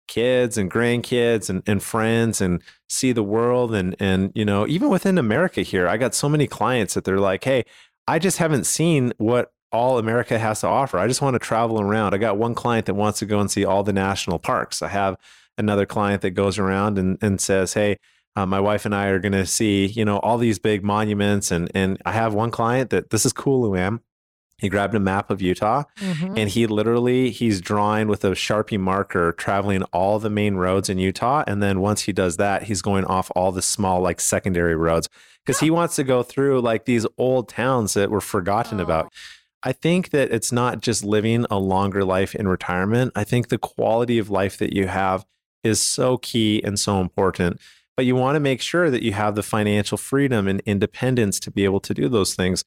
[0.06, 4.88] kids and grandkids and, and friends and see the world and and you know even
[4.88, 7.64] within america here i got so many clients that they're like hey
[8.06, 10.98] i just haven't seen what all america has to offer.
[10.98, 12.14] I just want to travel around.
[12.14, 14.82] I got one client that wants to go and see all the national parks.
[14.82, 15.16] I have
[15.58, 17.98] another client that goes around and, and says hey
[18.36, 21.50] uh, my wife and i are going to see you know all these big monuments
[21.50, 24.00] and and i have one client that this is cool Luann
[24.58, 26.34] he grabbed a map of utah Mm-hmm.
[26.36, 30.98] and he literally he's drawing with a sharpie marker traveling all the main roads in
[30.98, 34.74] utah and then once he does that he's going off all the small like secondary
[34.74, 35.08] roads.
[35.44, 39.12] Because he wants to go through like these old towns that were forgotten about.
[39.62, 43.12] I think that it's not just living a longer life in retirement.
[43.14, 45.26] I think the quality of life that you have
[45.62, 47.60] is so key and so important.
[47.96, 51.50] But you want to make sure that you have the financial freedom and independence to
[51.50, 52.64] be able to do those things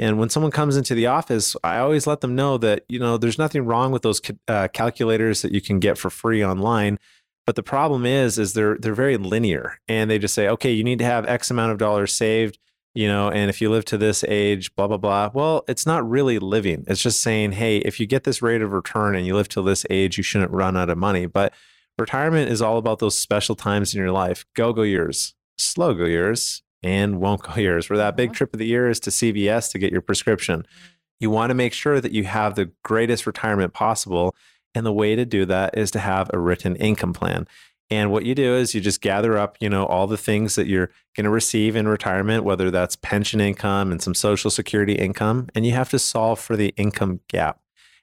[0.00, 3.18] and when someone comes into the office, I always let them know that, you know,
[3.18, 6.98] there's nothing wrong with those uh, calculators that you can get for free online.
[7.44, 10.84] But the problem is, is they're they're very linear, and they just say, okay, you
[10.84, 12.58] need to have X amount of dollars saved,
[12.94, 15.30] you know, and if you live to this age, blah blah blah.
[15.34, 16.84] Well, it's not really living.
[16.86, 19.64] It's just saying, hey, if you get this rate of return and you live till
[19.64, 21.26] this age, you shouldn't run out of money.
[21.26, 21.52] But
[21.98, 26.06] retirement is all about those special times in your life, go go years, slow go
[26.06, 27.88] years, and won't go years.
[27.90, 28.34] Where that big Mhm.
[28.34, 30.66] trip of the year is to CVS to get your prescription.
[31.18, 34.34] You want to make sure that you have the greatest retirement possible.
[34.74, 37.46] And the way to do that is to have a written income plan.
[37.92, 40.68] And what you do is you just gather up, you know, all the things that
[40.68, 45.48] you're going to receive in retirement, whether that's pension income and some social security income,
[45.56, 47.58] and you have to solve for the income gap.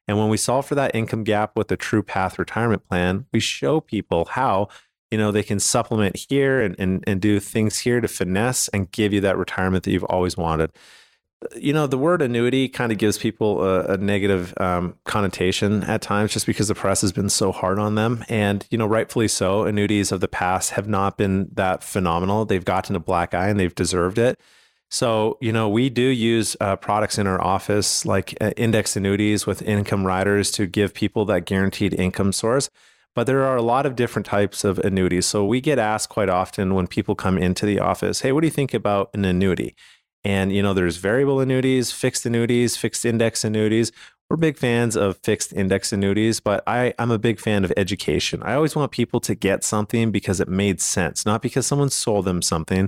[0.06, 3.40] And when we solve for that income gap with the True Path retirement plan, we
[3.40, 4.68] show people how,
[5.12, 8.92] you know, they can supplement here and, and, and do things here to finesse and
[8.92, 10.72] give you that retirement that you've always wanted
[11.56, 16.02] you know, the word annuity kind of gives people a, a negative um, connotation at
[16.02, 18.26] times just because the press has been so hard on them.
[18.28, 19.64] And, you know, rightfully so.
[19.64, 22.46] Annuities of the past have not been that phenomenal.
[22.46, 24.40] They've gotten a black eye and they've deserved it.
[24.90, 29.46] So, you know, we do use uh, products in our office like uh, index annuities
[29.46, 32.70] with income riders to give people that guaranteed income source.
[33.18, 35.26] But there are a lot of different types of annuities.
[35.26, 38.46] So we get asked quite often when people come into the office, hey, what do
[38.46, 39.76] you think about an annuity?
[40.24, 43.92] And, you know, there's variable annuities, fixed annuities, fixed index annuities.
[44.30, 48.44] We're big fans of fixed index annuities, but I, I'm a big fan of education.
[48.44, 52.26] I always want people to get something because it made sense, not because someone sold
[52.26, 52.88] them something.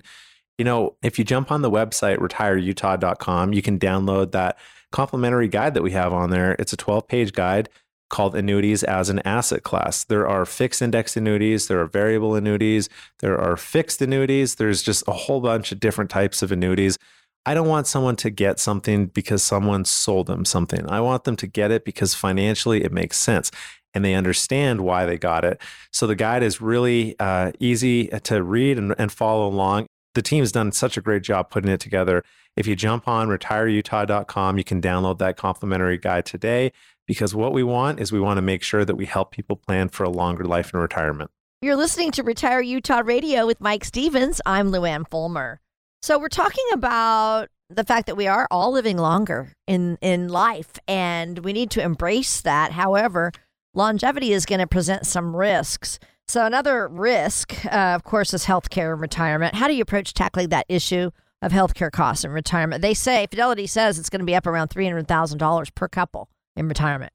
[0.59, 4.59] You know, if you jump on the website, retireutah.com, you can download that
[4.91, 6.55] complimentary guide that we have on there.
[6.59, 7.67] It's a 12 page guide
[8.09, 10.03] called Annuities as an Asset Class.
[10.03, 14.55] There are fixed index annuities, there are variable annuities, there are fixed annuities.
[14.55, 16.97] There's just a whole bunch of different types of annuities.
[17.45, 20.87] I don't want someone to get something because someone sold them something.
[20.89, 23.49] I want them to get it because financially it makes sense
[23.93, 25.59] and they understand why they got it.
[25.91, 29.87] So the guide is really uh, easy to read and, and follow along.
[30.15, 32.23] The team's done such a great job putting it together.
[32.55, 36.71] If you jump on retireutah.com, you can download that complimentary guide today
[37.09, 39.89] because what we want is we want to make sure that we help people plan
[39.89, 41.31] for a longer life in retirement.
[41.59, 44.39] You're listening to Retire Utah Radio with Mike Stevens.
[44.45, 45.59] I'm Luann Fulmer.
[46.03, 50.77] So we're talking about the fact that we are all living longer in in life,
[50.87, 52.73] and we need to embrace that.
[52.73, 53.31] However,
[53.73, 55.97] longevity is going to present some risks.
[56.27, 59.55] So, another risk, uh, of course, is healthcare and retirement.
[59.55, 61.09] How do you approach tackling that issue
[61.41, 62.83] of healthcare costs in retirement?
[62.83, 67.13] They say, Fidelity says it's going to be up around $300,000 per couple in retirement.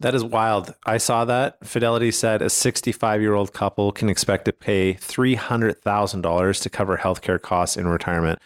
[0.00, 0.74] That is wild.
[0.86, 1.58] I saw that.
[1.62, 7.40] Fidelity said a 65 year old couple can expect to pay $300,000 to cover healthcare
[7.40, 8.38] costs in retirement.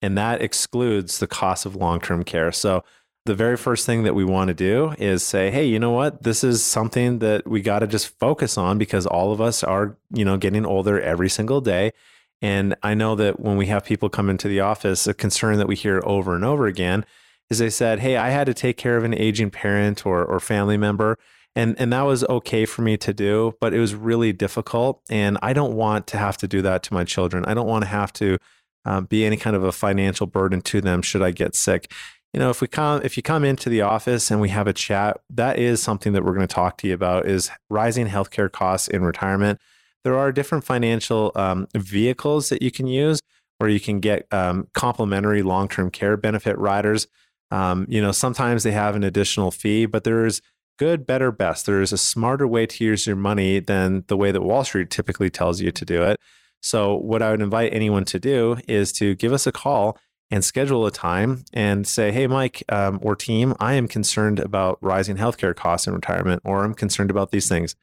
[0.00, 2.52] And that excludes the cost of long term care.
[2.52, 2.84] So,
[3.26, 6.22] the very first thing that we want to do is say, hey, you know what?
[6.22, 9.98] This is something that we got to just focus on because all of us are,
[10.14, 11.92] you know, getting older every single day.
[12.40, 15.68] And I know that when we have people come into the office, a concern that
[15.68, 17.04] we hear over and over again
[17.50, 20.40] is they said, hey, I had to take care of an aging parent or, or
[20.40, 21.18] family member.
[21.56, 25.02] And, and that was okay for me to do, but it was really difficult.
[25.10, 27.44] And I don't want to have to do that to my children.
[27.44, 28.38] I don't want to have to
[28.84, 31.92] um, be any kind of a financial burden to them should I get sick
[32.32, 34.72] you know if we come if you come into the office and we have a
[34.72, 38.50] chat that is something that we're going to talk to you about is rising healthcare
[38.50, 39.58] costs in retirement
[40.04, 43.20] there are different financial um, vehicles that you can use
[43.58, 47.06] where you can get um, complimentary long-term care benefit riders
[47.50, 50.40] um, you know sometimes they have an additional fee but there's
[50.78, 54.42] good better best there's a smarter way to use your money than the way that
[54.42, 56.18] wall street typically tells you to do it
[56.62, 59.98] so what i would invite anyone to do is to give us a call
[60.30, 64.78] and schedule a time and say, hey, Mike um, or team, I am concerned about
[64.80, 67.74] rising healthcare costs in retirement, or I'm concerned about these things.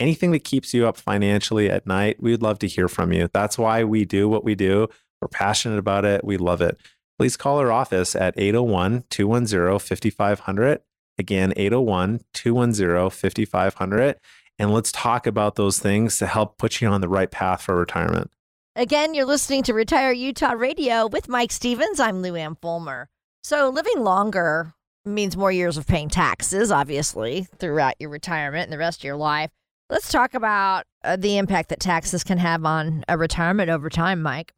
[0.00, 3.28] Anything that keeps you up financially at night, we would love to hear from you.
[3.32, 4.88] That's why we do what we do.
[5.22, 6.24] We're passionate about it.
[6.24, 6.78] We love it.
[7.18, 10.80] Please call our office at 801 210 5500.
[11.18, 14.16] Again, 801 210 5500.
[14.58, 17.76] And let's talk about those things to help put you on the right path for
[17.76, 18.30] retirement.
[18.76, 22.00] Again, you're listening to Retire Utah Radio with Mike Stevens.
[22.00, 23.08] I'm Lou Ann Fulmer.
[23.42, 28.78] So, living longer means more years of paying taxes, obviously, throughout your retirement and the
[28.78, 29.50] rest of your life.
[29.90, 34.22] Let's talk about uh, the impact that taxes can have on a retirement over time,
[34.22, 34.52] Mike.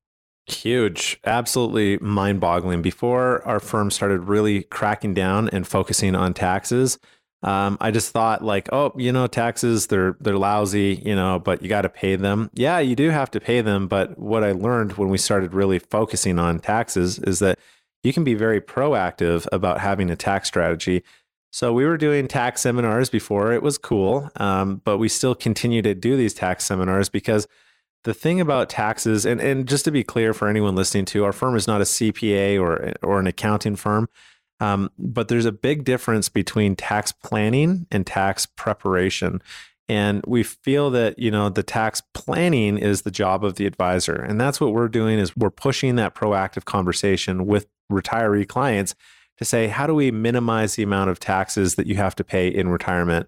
[0.49, 2.81] Huge, absolutely mind boggling.
[2.81, 7.01] Before our firm started really cracking down and focusing on taxes,
[7.43, 11.63] um, I just thought like, oh, you know, taxes they're they're lousy, you know, but
[11.63, 12.51] you got to pay them.
[12.55, 13.89] Yeah, you do have to pay them.
[13.89, 17.59] But what I learned when we started really focusing on taxes is that
[18.05, 21.03] you can be very proactive about having a tax strategy.
[21.51, 25.83] So we were doing tax seminars before; it was cool, um, but we still continue
[25.83, 27.49] to do these tax seminars because
[28.07, 31.33] the thing about taxes, and and just to be clear for anyone listening to, our
[31.33, 34.09] firm is not a CPA or or an accounting firm.
[34.61, 39.43] Um, but there's a big difference between tax planning and tax preparation.
[39.89, 44.15] And we feel that, you know, the tax planning is the job of the advisor.
[44.15, 48.95] And that's what we're doing is we're pushing that proactive conversation with retiree clients
[49.39, 52.49] to say, how do we minimize the amount of taxes that you have to pay
[52.49, 53.27] in retirement?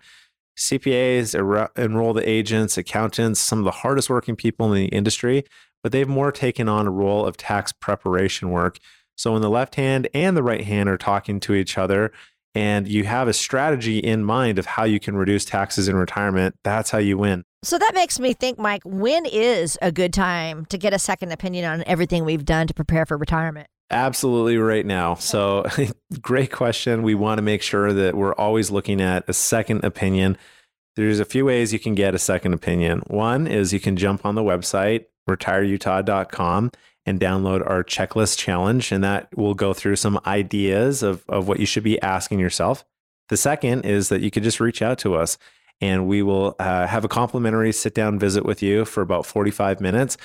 [0.58, 5.44] CPAs er, enrolled agents, accountants, some of the hardest working people in the industry,
[5.82, 8.78] but they've more taken on a role of tax preparation work
[9.18, 12.12] so when the left hand and the right hand are talking to each other,
[12.54, 16.54] and you have a strategy in mind of how you can reduce taxes in retirement,
[16.62, 17.44] that's how you win.
[17.64, 21.32] So that makes me think, Mike, when is a good time to get a second
[21.32, 23.66] opinion on everything we've done to prepare for retirement?
[23.90, 25.14] Absolutely right now.
[25.14, 25.64] So,
[26.20, 27.02] great question.
[27.02, 30.36] We want to make sure that we're always looking at a second opinion.
[30.96, 33.02] There's a few ways you can get a second opinion.
[33.06, 36.72] One is you can jump on the website, retireutah.com,
[37.06, 38.92] and download our checklist challenge.
[38.92, 42.84] And that will go through some ideas of, of what you should be asking yourself.
[43.28, 45.38] The second is that you could just reach out to us
[45.80, 49.80] and we will uh, have a complimentary sit down visit with you for about 45
[49.80, 50.16] minutes.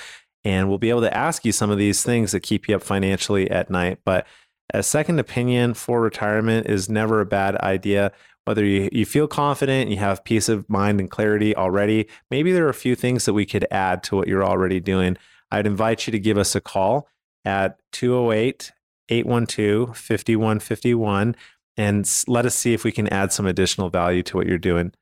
[0.44, 2.82] And we'll be able to ask you some of these things that keep you up
[2.82, 4.00] financially at night.
[4.04, 4.26] But
[4.72, 8.12] a second opinion for retirement is never a bad idea.
[8.44, 12.66] Whether you, you feel confident, you have peace of mind and clarity already, maybe there
[12.66, 15.16] are a few things that we could add to what you're already doing.
[15.50, 17.08] I'd invite you to give us a call
[17.44, 18.72] at 208
[19.08, 21.36] 812 5151
[21.76, 24.92] and let us see if we can add some additional value to what you're doing.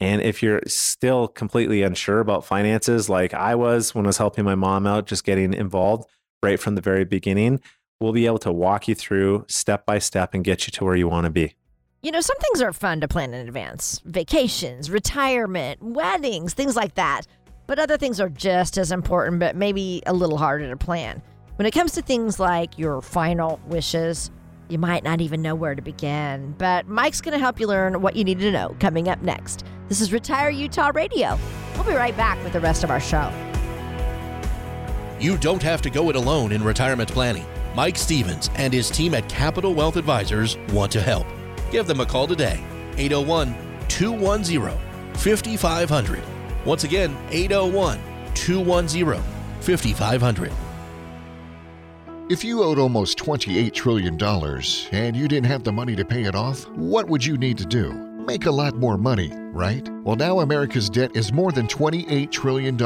[0.00, 4.44] And if you're still completely unsure about finances, like I was when I was helping
[4.44, 6.08] my mom out, just getting involved
[6.42, 7.60] right from the very beginning,
[8.00, 10.94] we'll be able to walk you through step by step and get you to where
[10.94, 11.54] you want to be.
[12.02, 16.94] You know, some things are fun to plan in advance vacations, retirement, weddings, things like
[16.94, 17.22] that.
[17.66, 21.20] But other things are just as important, but maybe a little harder to plan.
[21.56, 24.30] When it comes to things like your final wishes,
[24.68, 26.54] you might not even know where to begin.
[26.58, 29.64] But Mike's going to help you learn what you need to know coming up next.
[29.88, 31.38] This is Retire Utah Radio.
[31.74, 33.32] We'll be right back with the rest of our show.
[35.18, 37.46] You don't have to go it alone in retirement planning.
[37.74, 41.26] Mike Stevens and his team at Capital Wealth Advisors want to help.
[41.70, 42.62] Give them a call today,
[42.96, 43.54] 801
[43.88, 46.22] 210 5500
[46.64, 47.98] Once again, 801
[48.34, 49.22] 210
[49.60, 50.67] 5500.
[52.30, 54.22] If you owed almost $28 trillion
[54.92, 57.64] and you didn't have the money to pay it off, what would you need to
[57.64, 57.90] do?
[58.26, 59.88] Make a lot more money, right?
[60.04, 62.78] Well, now America's debt is more than $28 trillion,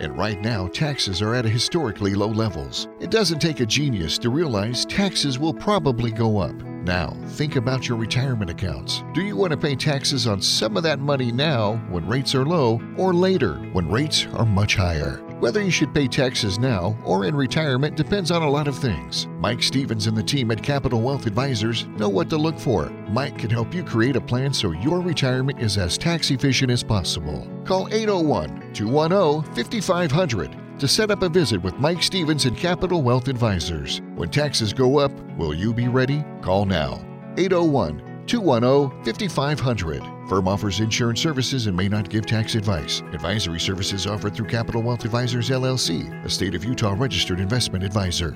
[0.00, 2.88] and right now taxes are at historically low levels.
[2.98, 6.56] It doesn't take a genius to realize taxes will probably go up.
[6.82, 9.04] Now, think about your retirement accounts.
[9.14, 12.44] Do you want to pay taxes on some of that money now when rates are
[12.44, 15.21] low, or later when rates are much higher?
[15.42, 19.26] Whether you should pay taxes now or in retirement depends on a lot of things.
[19.40, 22.90] Mike Stevens and the team at Capital Wealth Advisors know what to look for.
[23.08, 26.84] Mike can help you create a plan so your retirement is as tax efficient as
[26.84, 27.44] possible.
[27.64, 33.26] Call 801 210 5500 to set up a visit with Mike Stevens and Capital Wealth
[33.26, 34.00] Advisors.
[34.14, 36.24] When taxes go up, will you be ready?
[36.40, 37.04] Call now.
[37.36, 40.11] 801 210 5500.
[40.28, 43.00] Firm offers insurance services and may not give tax advice.
[43.12, 48.32] Advisory services offered through Capital Wealth Advisors LLC, a state of Utah registered investment advisor.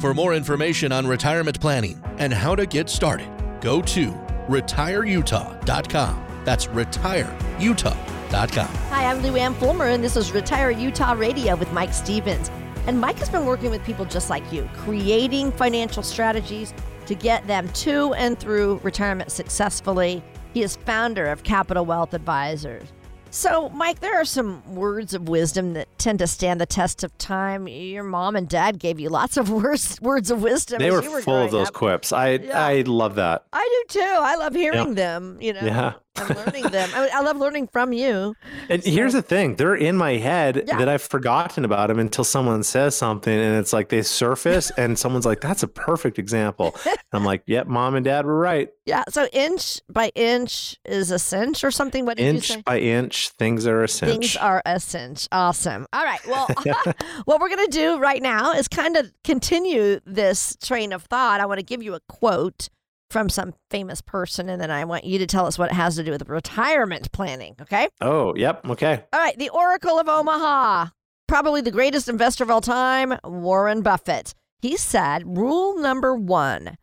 [0.00, 3.28] For more information on retirement planning and how to get started,
[3.60, 4.12] go to
[4.48, 6.42] retireutah.com.
[6.44, 8.68] That's retireutah.com.
[8.68, 12.50] Hi, I'm Lou Ann Fulmer, and this is Retire Utah Radio with Mike Stevens.
[12.86, 16.72] And Mike has been working with people just like you, creating financial strategies
[17.06, 20.22] to get them to and through retirement successfully.
[20.54, 22.88] He is founder of Capital Wealth Advisors.
[23.30, 27.16] So, Mike, there are some words of wisdom that tend to stand the test of
[27.18, 27.68] time.
[27.68, 30.78] Your mom and dad gave you lots of words, words of wisdom.
[30.78, 31.74] They as were, you were full of those up.
[31.74, 32.12] quips.
[32.12, 32.64] I Yeah.
[32.66, 33.44] I love that.
[33.52, 34.06] I do too.
[34.20, 34.94] I love hearing Yeah.
[34.94, 35.38] them.
[35.40, 35.92] You know, Yeah.
[36.18, 36.90] I'm learning them.
[36.94, 38.34] I, I love learning from you.
[38.68, 40.78] And here's the thing: they're in my head Yeah.
[40.78, 44.98] that I've forgotten about them until someone says something, and it's like they surface, and
[44.98, 48.68] someone's like, "That's a perfect example." And I'm like, "Yep, mom and dad were right.
[48.86, 49.04] Yeah.
[49.08, 52.06] So inch by inch is a cinch or something.
[52.06, 55.28] What did you Inch by inch, things are a cinch." Things are a cinch.
[55.32, 55.86] Awesome.
[55.92, 56.24] All right.
[56.26, 56.46] Well,
[57.24, 61.40] what we're going to do right now is kind of continue this train of thought.
[61.40, 62.68] I want to give you a quote
[63.10, 65.96] from some famous person, and then I want you to tell us what it has
[65.96, 67.54] to do with retirement planning.
[67.60, 67.88] Okay.
[68.00, 68.64] oh, yep.
[68.68, 69.04] Okay.
[69.12, 69.38] All right.
[69.38, 70.86] The Oracle of Omaha,
[71.26, 74.34] probably the greatest investor of all time, Warren Buffett.
[74.60, 76.76] He said, rule number one,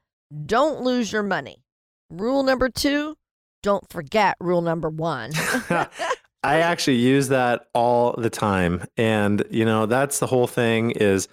[0.46, 1.64] don't lose your money.
[2.10, 3.16] Rule number two,
[3.62, 5.32] don't forget rule number one.
[6.44, 8.86] I actually use that all the time.
[8.98, 11.28] And, you know, that's the whole thing is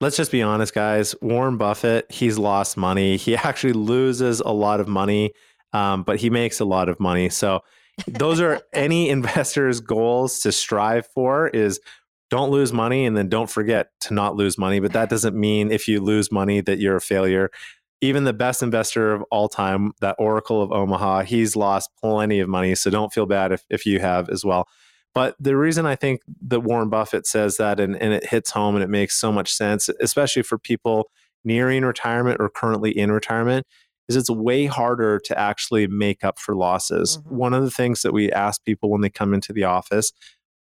[0.00, 1.14] let's just be honest, guys.
[1.20, 3.16] Warren Buffett, he's lost money.
[3.30, 5.32] He actually loses a lot of money,
[5.72, 7.28] um, but he makes a lot of money.
[7.28, 7.60] So
[8.06, 11.80] those are any investor's goals to strive for is
[12.30, 14.80] don't lose money and then don't forget to not lose money.
[14.80, 17.50] But that doesn't mean if you lose money that you're a failure.
[18.00, 22.48] Even the best investor of all time, that Oracle of Omaha, he's lost plenty of
[22.48, 22.74] money.
[22.74, 24.66] So don't feel bad if, if you have as well.
[25.14, 28.76] But the reason I think that Warren Buffett says that and, and it hits home
[28.76, 31.10] and it makes so much sense, especially for people
[31.44, 33.66] nearing retirement or currently in retirement,
[34.08, 37.18] is it's way harder to actually make up for losses.
[37.18, 37.32] Mhm.
[37.32, 40.12] One of the things that we ask people when they come into the office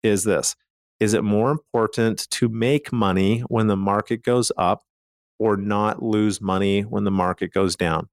[0.03, 0.57] is this
[1.01, 4.83] Is it more important to make money when the market goes up
[5.39, 8.09] or not lose money when the market goes down?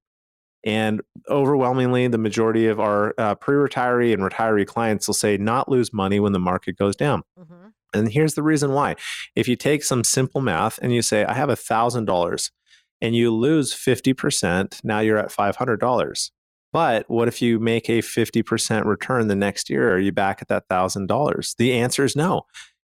[0.64, 5.68] And overwhelmingly, the majority of our uh, pre retiree and retiree clients will say not
[5.70, 7.22] lose money when the market goes down.
[7.38, 7.72] Mhm.
[7.94, 8.94] And here's the reason why.
[9.34, 12.50] If you take some simple math and you say, I have $1,000
[13.00, 16.30] and you lose 50%, now you're at $500.
[16.72, 19.92] But what if you make a 50% return the next year?
[19.92, 21.54] Are you back at that $1,000?
[21.56, 22.42] The answer is no.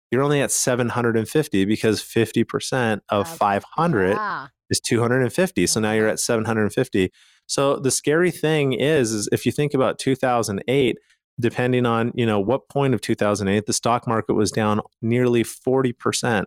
[0.10, 4.48] You're only at 750 because 50% of Uh, 500 Yeah.
[4.70, 7.12] is 250 so now you're at 750
[7.48, 10.98] so the scary thing is is if you think about 2008
[11.39, 16.46] depending on you know what point of 2008 the stock market was down nearly 40%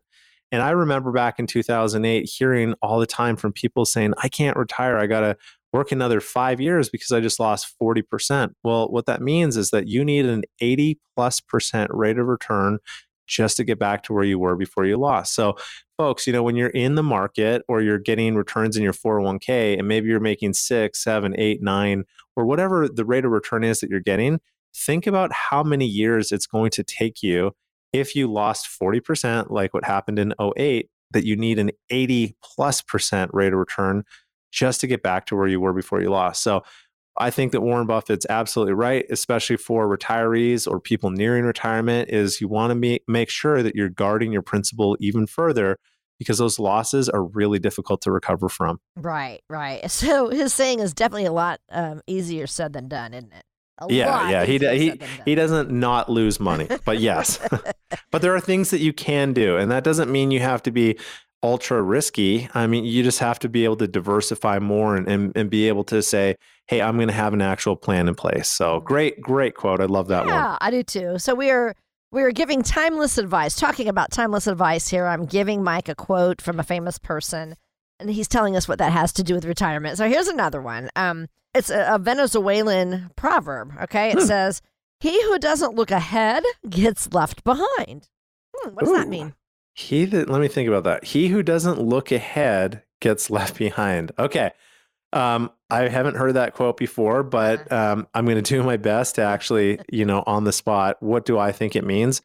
[0.53, 4.57] and i remember back in 2008 hearing all the time from people saying i can't
[4.57, 4.99] retire.
[4.99, 5.37] I got to
[5.73, 9.89] work another 5 years because i just lost 40% well what that means is that
[9.89, 12.79] you need an 80 plus percent rate of return
[13.27, 15.57] just to get back to where you were before you lost so
[15.97, 19.79] folks, you know, when you're in the market or you're getting returns in your 401k
[19.79, 22.05] and maybe you're making six, seven, eight, nine,
[22.37, 24.41] or whatever the rate of return is that you're getting,
[24.75, 27.53] think about how many years it's going to take you
[27.93, 32.83] if you lost 40%, like what happened in 08, that you need an 80 plus
[32.83, 34.05] percent rate of return
[34.53, 36.43] just to get back to where you were before you lost.
[36.43, 36.63] So
[37.19, 42.41] I think that Warren Buffett's absolutely right, especially for retirees or people nearing retirement, is
[42.41, 45.79] you want to make, make sure that you're guarding your principal even further
[46.19, 48.81] because those losses are really difficult to recover from.
[48.97, 49.91] Right, right.
[49.97, 53.43] So his saying is definitely a lot um, easier said than done, isn't it?
[53.79, 54.45] A yeah, yeah.
[54.45, 55.23] He he said than done.
[55.25, 57.39] he doesn't not lose money, but yes.
[58.11, 60.71] but there are things that you can do, and that doesn't mean you have to
[60.71, 60.99] be
[61.43, 62.49] ultra risky.
[62.55, 65.69] I mean, you just have to be able to diversify more and and, and be
[65.69, 66.37] able to say,
[66.67, 69.81] "Hey, I'm going to have an actual plan in place." So great, great quote.
[69.81, 70.35] I love that one.
[70.35, 71.19] Yeah, I do too.
[71.19, 71.75] So we are
[72.13, 73.57] we are giving timeless advice.
[73.57, 77.57] Talking about timeless advice here, I'm giving Mike a quote from a famous person,
[78.01, 79.99] and he's telling us what that has to do with retirement.
[79.99, 80.91] So here's another one.
[80.97, 83.73] Um, it's a, a Venezuelan proverb.
[83.83, 84.63] Okay, it says,
[85.01, 88.09] "He who doesn't look ahead gets left behind."
[88.57, 89.35] Hmm, what does that mean?
[89.75, 91.05] He that let me think about that.
[91.05, 94.13] He who doesn't look ahead gets left behind.
[94.19, 94.53] Okay.
[95.17, 99.15] Um, I haven't heard that quote before, but um, I'm going to do my best
[99.15, 100.99] to actually, you know, on the spot.
[101.01, 102.21] What do I think it means?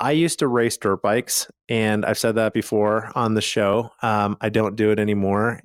[0.00, 3.90] I used to race dirt bikes, and I've said that before on the show.
[4.00, 5.60] Um, I don't do it anymore,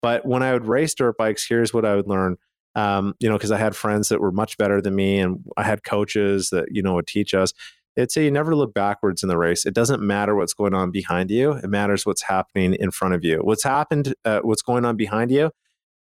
[0.00, 2.36] but when I would race dirt bikes, here's what I would learn.
[2.76, 5.64] Um, you know, because I had friends that were much better than me, and I
[5.64, 7.52] had coaches that you know would teach us
[7.96, 9.66] it'd say you never look backwards in the race.
[9.66, 11.52] It doesn't matter what's going on behind you.
[11.52, 13.40] It matters what's happening in front of you.
[13.42, 15.50] What's happened, uh, what's going on behind you,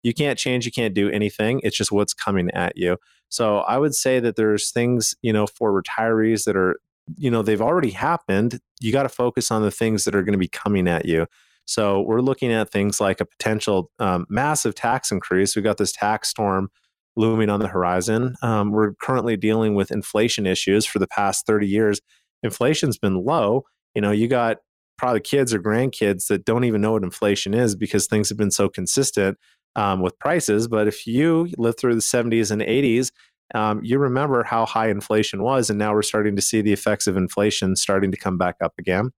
[0.04, 0.66] you can't change.
[0.66, 1.62] You can't do anything.
[1.64, 2.98] It's just what's coming at you.
[3.30, 6.80] So I would say that there's things, you know, for retirees that are,
[7.18, 8.60] you know, they've already happened.
[8.80, 11.28] You got to focus on the things that are going to be coming at you.
[11.66, 15.56] So we're looking at things like a potential um, massive tax increase.
[15.56, 16.70] We've got this tax storm
[17.16, 18.36] looming on the horizon.
[18.42, 22.02] Um, we're currently dealing with inflation issues for the past 30 years.
[22.44, 23.64] Inflation's been low.
[23.96, 24.58] You know, you got
[24.98, 28.52] probably kids or grandkids that don't even know what inflation is because things have been
[28.52, 29.38] so consistent
[29.76, 30.68] um, with prices.
[30.68, 33.12] But if you lived through the 70s and 80s,
[33.54, 35.70] um, you remember how high inflation was.
[35.70, 38.74] And now we're starting to see the effects of inflation starting to come back up
[38.78, 39.12] again.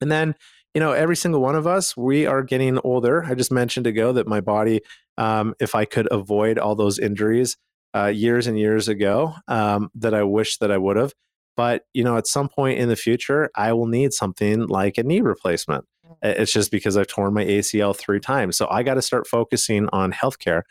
[0.00, 0.34] And then,
[0.74, 3.24] you know, every single one of us, we are getting older.
[3.24, 4.80] I just mentioned ago that my body
[5.18, 7.56] um, if I could avoid all those injuries
[7.94, 11.12] uh, years and years ago um, that I wish that I would have.
[11.56, 15.02] But you know, at some point in the future, I will need something like a
[15.02, 15.86] knee replacement.
[16.22, 19.88] It's just because I've torn my ACL three times, so I got to start focusing
[19.92, 20.62] on healthcare.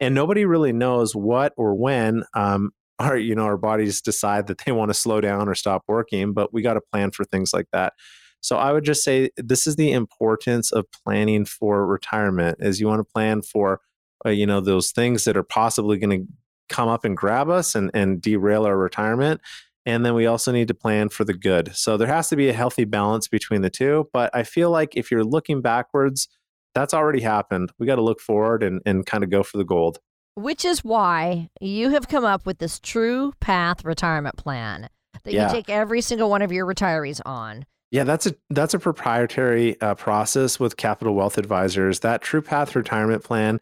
[0.00, 4.62] And nobody really knows what or when um, our you know our bodies decide that
[4.64, 6.32] they want to slow down or stop working.
[6.32, 7.92] But we got to plan for things like that.
[8.40, 12.58] So I would just say this is the importance of planning for retirement.
[12.60, 13.80] Is you want to plan for
[14.26, 16.26] uh, you know those things that are possibly going to
[16.68, 19.40] come up and grab us and, and derail our retirement
[19.86, 22.48] and then we also need to plan for the good so there has to be
[22.48, 26.28] a healthy balance between the two but i feel like if you're looking backwards
[26.74, 29.64] that's already happened we got to look forward and, and kind of go for the
[29.64, 29.98] gold
[30.36, 34.88] Which is why you have come up with this True Path retirement plan
[35.22, 35.46] that Yeah.
[35.46, 37.64] you take every single one of your retirees on.
[37.92, 42.00] Yeah, that's a that's a proprietary uh, process with Capital Wealth Advisors.
[42.00, 43.60] That True Path retirement plan.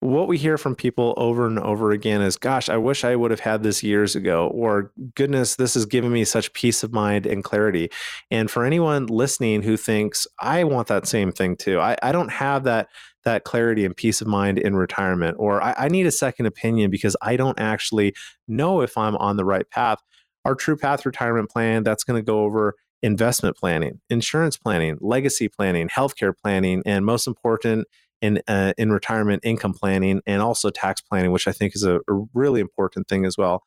[0.00, 3.30] What we hear from people over and over again is, "Gosh, I wish I would
[3.30, 7.26] have had this years ago," or "Goodness, this has given me such peace of mind
[7.26, 7.90] and clarity."
[8.30, 12.30] And for anyone listening who thinks, "I want that same thing too," I, I don't
[12.32, 12.88] have that
[13.26, 16.90] that clarity and peace of mind in retirement, or I, I need a second opinion
[16.90, 18.14] because I don't actually
[18.48, 19.98] know if I'm on the right path.
[20.46, 25.48] Our True Path retirement plan that's going to go over investment planning, insurance planning, legacy
[25.48, 27.86] planning, healthcare planning, and most important,
[28.20, 31.96] in uh, in retirement income planning and also tax planning, which I think is a,
[31.96, 33.62] a really important thing as well.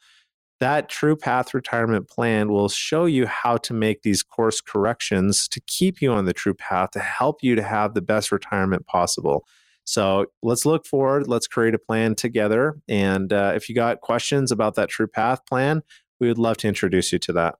[0.59, 5.59] That True Path retirement plan will show you how to make these course corrections to
[5.67, 9.45] keep you on the true path to help you to have the best retirement possible.
[9.85, 11.27] So let's look forward.
[11.27, 12.79] Let's create a plan together.
[12.87, 15.81] And uh, if you got questions about that True Path plan,
[16.19, 17.55] we would love to introduce you to that.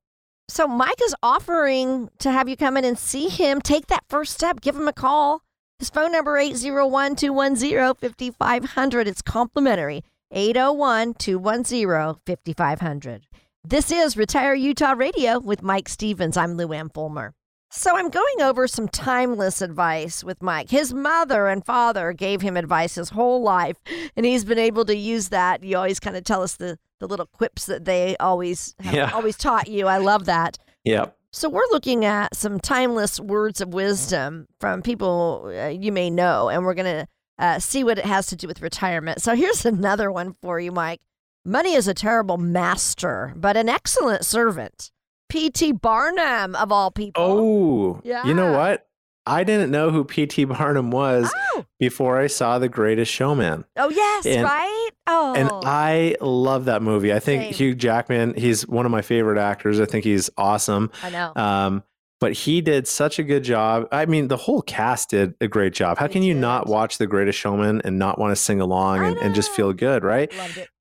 [0.47, 3.61] So Mike is offering to have you come in and see him.
[3.61, 4.61] Take that first step.
[4.61, 5.41] Give him a call.
[5.84, 9.05] His phone number 801-210-5500.
[9.05, 10.01] It's complimentary.
[10.34, 13.21] 801-210-5500.
[13.65, 16.38] This is Retire Utah Radio with Mike Stevens.
[16.38, 17.34] I'm Lou Ann Fulmer.
[17.69, 20.69] So I'm going over some timeless advice with Mike.
[20.69, 23.75] His mother and father gave him advice his whole life,
[24.15, 25.65] and he's been able to use that.
[25.65, 29.11] You always kind of tell us the, the little quips that they always have Yeah.
[29.13, 29.88] always taught you.
[29.88, 30.57] I love that.
[30.86, 31.17] Yep.
[31.36, 36.49] So we're looking at some timeless words of wisdom from people uh, you may know,
[36.49, 37.07] and we're going to
[37.39, 39.19] uh, see what it has to do with retirement.
[39.19, 41.01] So here's another one for you, Mike.
[41.43, 44.91] Money is a terrible master, but an excellent servant.
[45.27, 45.71] P.T.
[45.71, 47.23] Barnum, of all people.
[47.23, 48.27] Oh, yeah.
[48.27, 48.88] you know what?
[49.26, 50.45] I didn't know who P.T.
[50.45, 53.65] Barnum was Oh, before I saw The Greatest Showman.
[53.78, 54.89] oh yes, And- right?
[55.05, 57.11] Oh, And I love that movie.
[57.13, 57.53] I think Same.
[57.53, 59.80] Hugh Jackman, he's one of my favorite actors.
[59.82, 60.91] I think he's awesome.
[61.03, 61.34] I know.
[61.36, 61.84] Um,
[62.21, 63.86] but he did such a good job.
[63.91, 65.97] I mean, the whole cast did a great job.
[65.97, 69.03] How They can you not watch The Greatest Showman and not want to sing along
[69.03, 70.32] and, and just feel good, right?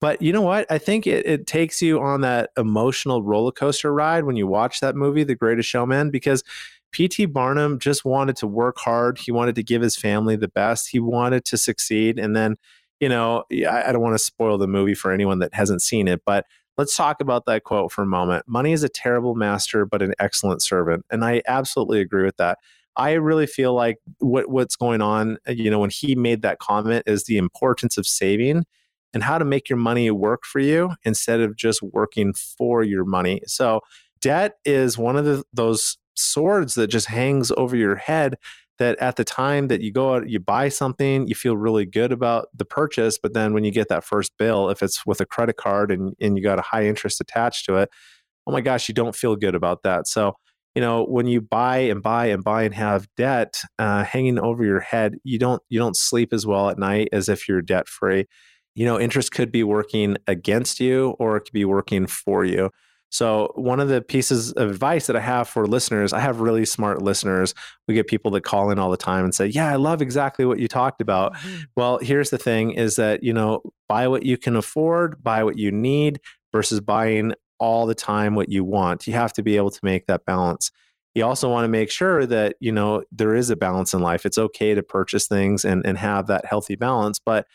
[0.01, 0.71] But you know what?
[0.71, 4.79] I think it, it takes you on that emotional roller coaster ride when you watch
[4.81, 6.45] that movie, The Greatest Showman, because
[6.93, 7.27] P.T.
[7.27, 9.19] Barnum just wanted to work hard.
[9.19, 10.89] He wanted to give his family the best.
[10.89, 12.19] He wanted to succeed.
[12.19, 12.57] And then,
[13.01, 16.23] you know, I, don't want to spoil the movie for anyone that hasn't seen it,
[16.25, 16.47] but
[16.79, 18.45] let's talk about that quote for a moment.
[18.47, 21.05] Money is a terrible master, but an excellent servant.
[21.11, 22.59] And I absolutely agree with that.
[22.97, 26.59] I really feel like what what's going on, uh, you know, when he made that
[26.59, 28.65] comment is the importance of saving
[29.15, 33.05] and how to make your money work for you instead of just working for your
[33.05, 33.41] money.
[33.47, 33.81] So,
[34.21, 38.37] debt is one of the, those swords that just hangs over your head
[38.79, 42.13] that at the time that you go out you buy something you feel really good
[42.13, 45.27] about the purchase but then when you get that first bill if it's with a
[45.27, 47.89] credit card and, and you got a high interest attached to it
[48.47, 50.07] oh my gosh you don't feel good about that.
[50.07, 50.37] So
[50.75, 54.65] you know when you buy and buy and buy and have debt uh, hanging over
[54.65, 57.89] your head you don't you don't sleep as well at night as if you're debt
[57.89, 58.25] free
[58.75, 62.71] you know interest could be working against you or it could be working for you
[63.13, 66.65] so one of the pieces of advice that i have for listeners i have really
[66.65, 67.55] smart listeners.
[67.87, 70.45] We get people that call in all the time and say yeah i love exactly
[70.45, 71.35] what you talked about.
[71.35, 71.63] Mm-hmm.
[71.77, 75.59] Well here's the thing is that you know buy what you can afford buy what
[75.59, 76.21] you need
[76.53, 79.07] versus buying all the time what you want.
[79.07, 80.73] You have to be able to make that balance.
[81.15, 84.25] You also want to make sure that you know there is a balance in life.
[84.25, 87.47] It's okay to purchase things and, and have that healthy balance but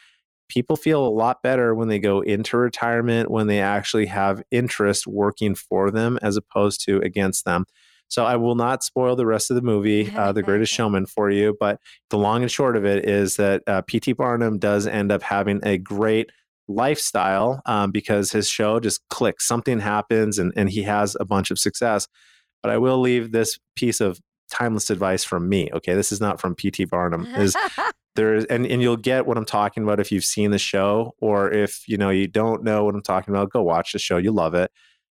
[0.47, 5.07] people feel a lot better when they go into retirement when they actually have interest
[5.07, 7.65] working for them as opposed to against them.
[8.09, 11.29] So i will not spoil the rest of the movie uh, the greatest showman for
[11.29, 15.11] you but the long and short of it is that uh, pt barnum does end
[15.11, 16.29] up having a great
[16.67, 19.47] lifestyle um, because his show just clicks.
[19.47, 22.07] Something happens and, and he has a bunch of success.
[22.61, 24.19] But i will leave this piece of
[24.49, 25.93] timeless advice from me okay?
[25.93, 27.55] This is not from pt barnum is
[28.18, 31.51] there's and, and you'll get what i'm talking about if you've seen the show or
[31.51, 34.32] if you know you don't know what i'm talking about go watch the show you
[34.32, 34.70] love it.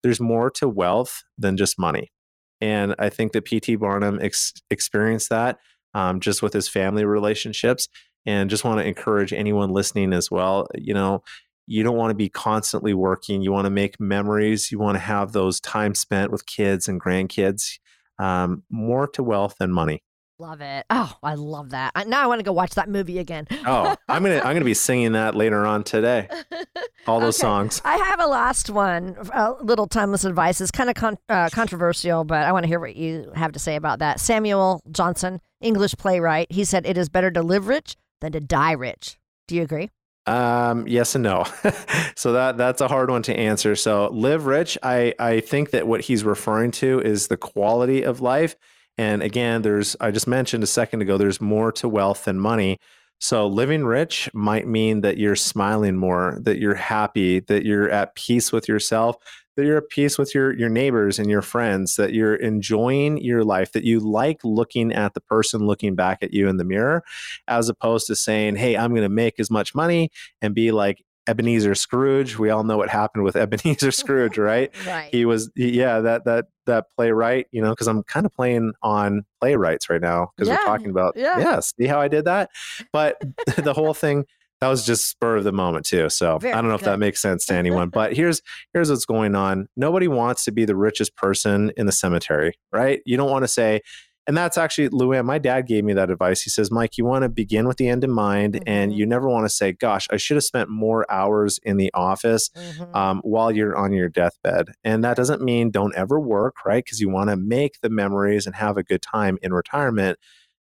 [0.04, 2.12] There's more to wealth than just money.
[2.60, 5.60] And i think that pt barnum ex- experienced that
[5.94, 7.88] um, just with his family relationships.
[8.26, 11.24] And just want to encourage anyone listening as well you know
[11.70, 13.42] you don't want to be constantly working.
[13.42, 14.72] You want to make memories.
[14.72, 17.78] You want to have those time spent with kids and grandkids.
[18.20, 20.02] Um, more to wealth than money
[20.40, 20.86] Love it.
[20.92, 21.94] Oh, I love that.
[21.96, 23.48] I, now I want to go watch that movie again.
[23.66, 26.30] Oh, I'm gonna I'm gonna be singing that later on today.
[27.08, 27.48] All those Okay.
[27.48, 27.82] songs.
[27.84, 30.62] I have a last one, a little timeless advice.
[30.62, 33.60] is kind of con- uh, controversial, but I want to hear what you have to
[33.60, 34.20] say about that.
[34.20, 38.74] Samuel Johnson, English playwright, he said it is better to live rich than to die
[38.74, 39.18] rich.
[39.48, 39.90] Do you agree?
[40.28, 41.46] Um, yes and no.
[42.16, 43.76] so that that's a hard one to answer.
[43.76, 44.78] So live rich.
[44.84, 48.56] I I think that what he's referring to is the quality of life.
[48.98, 51.18] And again, there's I just mentioned a second ago.
[51.18, 52.78] There's more to wealth than money.
[53.20, 58.16] So living rich might mean that you're smiling more, that you're happy, that you're at
[58.16, 59.16] peace with yourself,
[59.56, 63.44] that you're at peace with your your neighbors and your friends, that you're enjoying your
[63.44, 67.04] life, that you like looking at the person looking back at you in the mirror,
[67.48, 71.04] as opposed to saying, "Hey, I'm going to make as much money and be like
[71.28, 74.72] Ebenezer Scrooge." We all know what happened with Ebenezer Scrooge, right?
[74.88, 75.10] Right.
[75.12, 79.26] He was, yeah, that that that playwright, you know, because I'm kind of playing on
[79.42, 81.40] playwrights right now because Yeah, we're talking about, yeah.
[81.40, 82.50] yeah, see how I did that?
[82.94, 83.22] But
[83.58, 84.26] the whole thing
[84.62, 86.10] that was just spur of the moment too.
[86.10, 88.42] So Very I don't know if that makes sense to anyone, but here's
[88.74, 89.68] here's what's going on.
[89.76, 93.02] Nobody wants to be the richest person in the cemetery, right?
[93.06, 93.82] You don't want to say,
[94.28, 95.26] and that's actually Luann.
[95.26, 96.42] My dad gave me that advice.
[96.42, 98.96] He says, Mike, you want to begin with the end in mind, and Mhm.
[98.98, 102.50] you never want to say, "Gosh, I should have spent more hours in the office."
[102.56, 102.96] Mhm.
[102.96, 104.68] um, while you're on your deathbed.
[104.84, 106.84] And that doesn't mean don't ever work, right?
[106.84, 110.18] Because you want to make the memories and have a good time in retirement.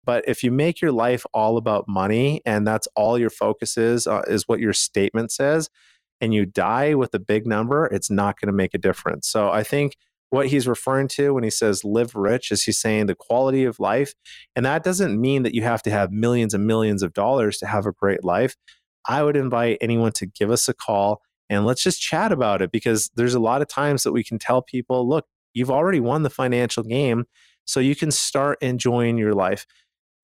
[0.06, 4.06] But if you make your life all about money and that's all your focus is,
[4.08, 5.70] uh, is what your statement says,
[6.20, 9.28] and you die with a big number, it's not going to make a difference.
[9.30, 9.96] So I think
[10.34, 13.80] what he's referring to when he says live rich is he's saying the quality of
[13.80, 14.16] life.
[14.56, 17.68] And that doesn't mean that you have to have millions and millions of dollars to
[17.68, 18.56] have a great life.
[19.08, 21.22] I would invite anyone to give us a call
[21.52, 24.40] and let's just chat about it because there's a lot of times that we can
[24.40, 27.26] tell people, look, you've already won the financial game,
[27.66, 29.68] so you can start enjoying your life.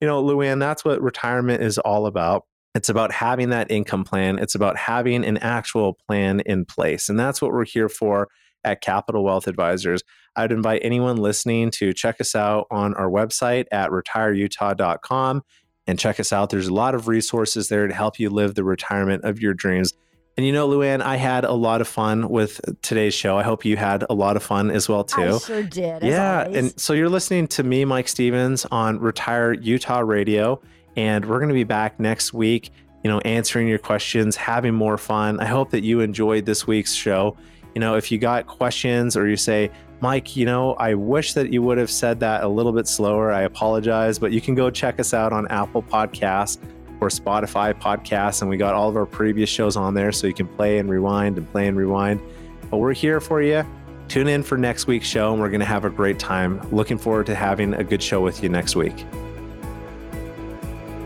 [0.01, 2.45] You know, Luann, that's what retirement is all about.
[2.74, 4.39] It's about having that income plan.
[4.39, 7.10] It's about having an actual plan in place.
[7.10, 8.28] And that's what we're here for
[8.64, 10.01] at Capital Wealth Advisors.
[10.36, 15.43] I'd invite anyone listening to check us out on our website at retireutah.com
[15.88, 16.49] and check us out.
[16.49, 19.93] There's a lot of resources there to help you live the retirement of your dreams.
[20.38, 23.38] And you know, Luann, I had a lot of fun with today's show.
[23.38, 25.36] I hope you had a lot of fun as well too.
[25.36, 26.01] I sure did.
[26.01, 26.57] yeah, always.
[26.57, 30.62] and so you're listening to me, Mike Stevens, on Retire Utah Radio,
[30.95, 32.72] and we're going to be back next week.
[33.03, 35.39] You know, answering your questions, having more fun.
[35.41, 37.36] I hope that you enjoyed this week's show.
[37.76, 41.51] You know, if you got questions or you say, Mike, you know, I wish that
[41.51, 43.32] you would have said that a little bit slower.
[43.32, 46.57] I apologize, but you can go check us out on Apple Podcasts
[47.01, 50.34] or Spotify Podcasts, and we got all of our previous shows on there so you
[50.34, 52.22] can play and rewind and play and rewind.
[52.70, 53.65] But we're here for you.
[54.07, 56.61] Tune in for next week's show, and we're going to have a great time.
[56.72, 59.05] Looking forward to having a good show with you next week.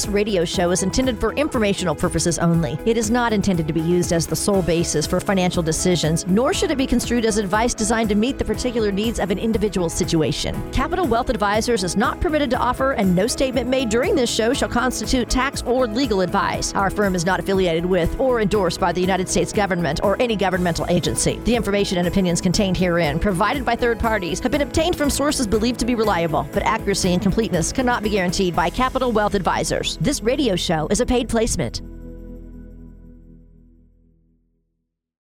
[0.00, 2.78] This radio show is intended for informational purposes only.
[2.86, 6.54] It is not intended to be used as the sole basis for financial decisions, nor
[6.54, 9.90] should it be construed as advice designed to meet the particular needs of an individual
[9.90, 10.56] situation.
[10.72, 14.54] Capital Wealth Advisors is not permitted to offer, and no statement made during this show
[14.54, 16.74] shall constitute tax or legal advice.
[16.74, 20.34] Our firm is not affiliated with or endorsed by the United States government or any
[20.34, 21.38] governmental agency.
[21.44, 25.46] The information and opinions contained herein, provided by third parties, have been obtained from sources
[25.46, 29.79] believed to be reliable, but accuracy and completeness cannot be guaranteed by Capital Wealth Advisors.
[29.80, 31.80] This radio show is a paid placement.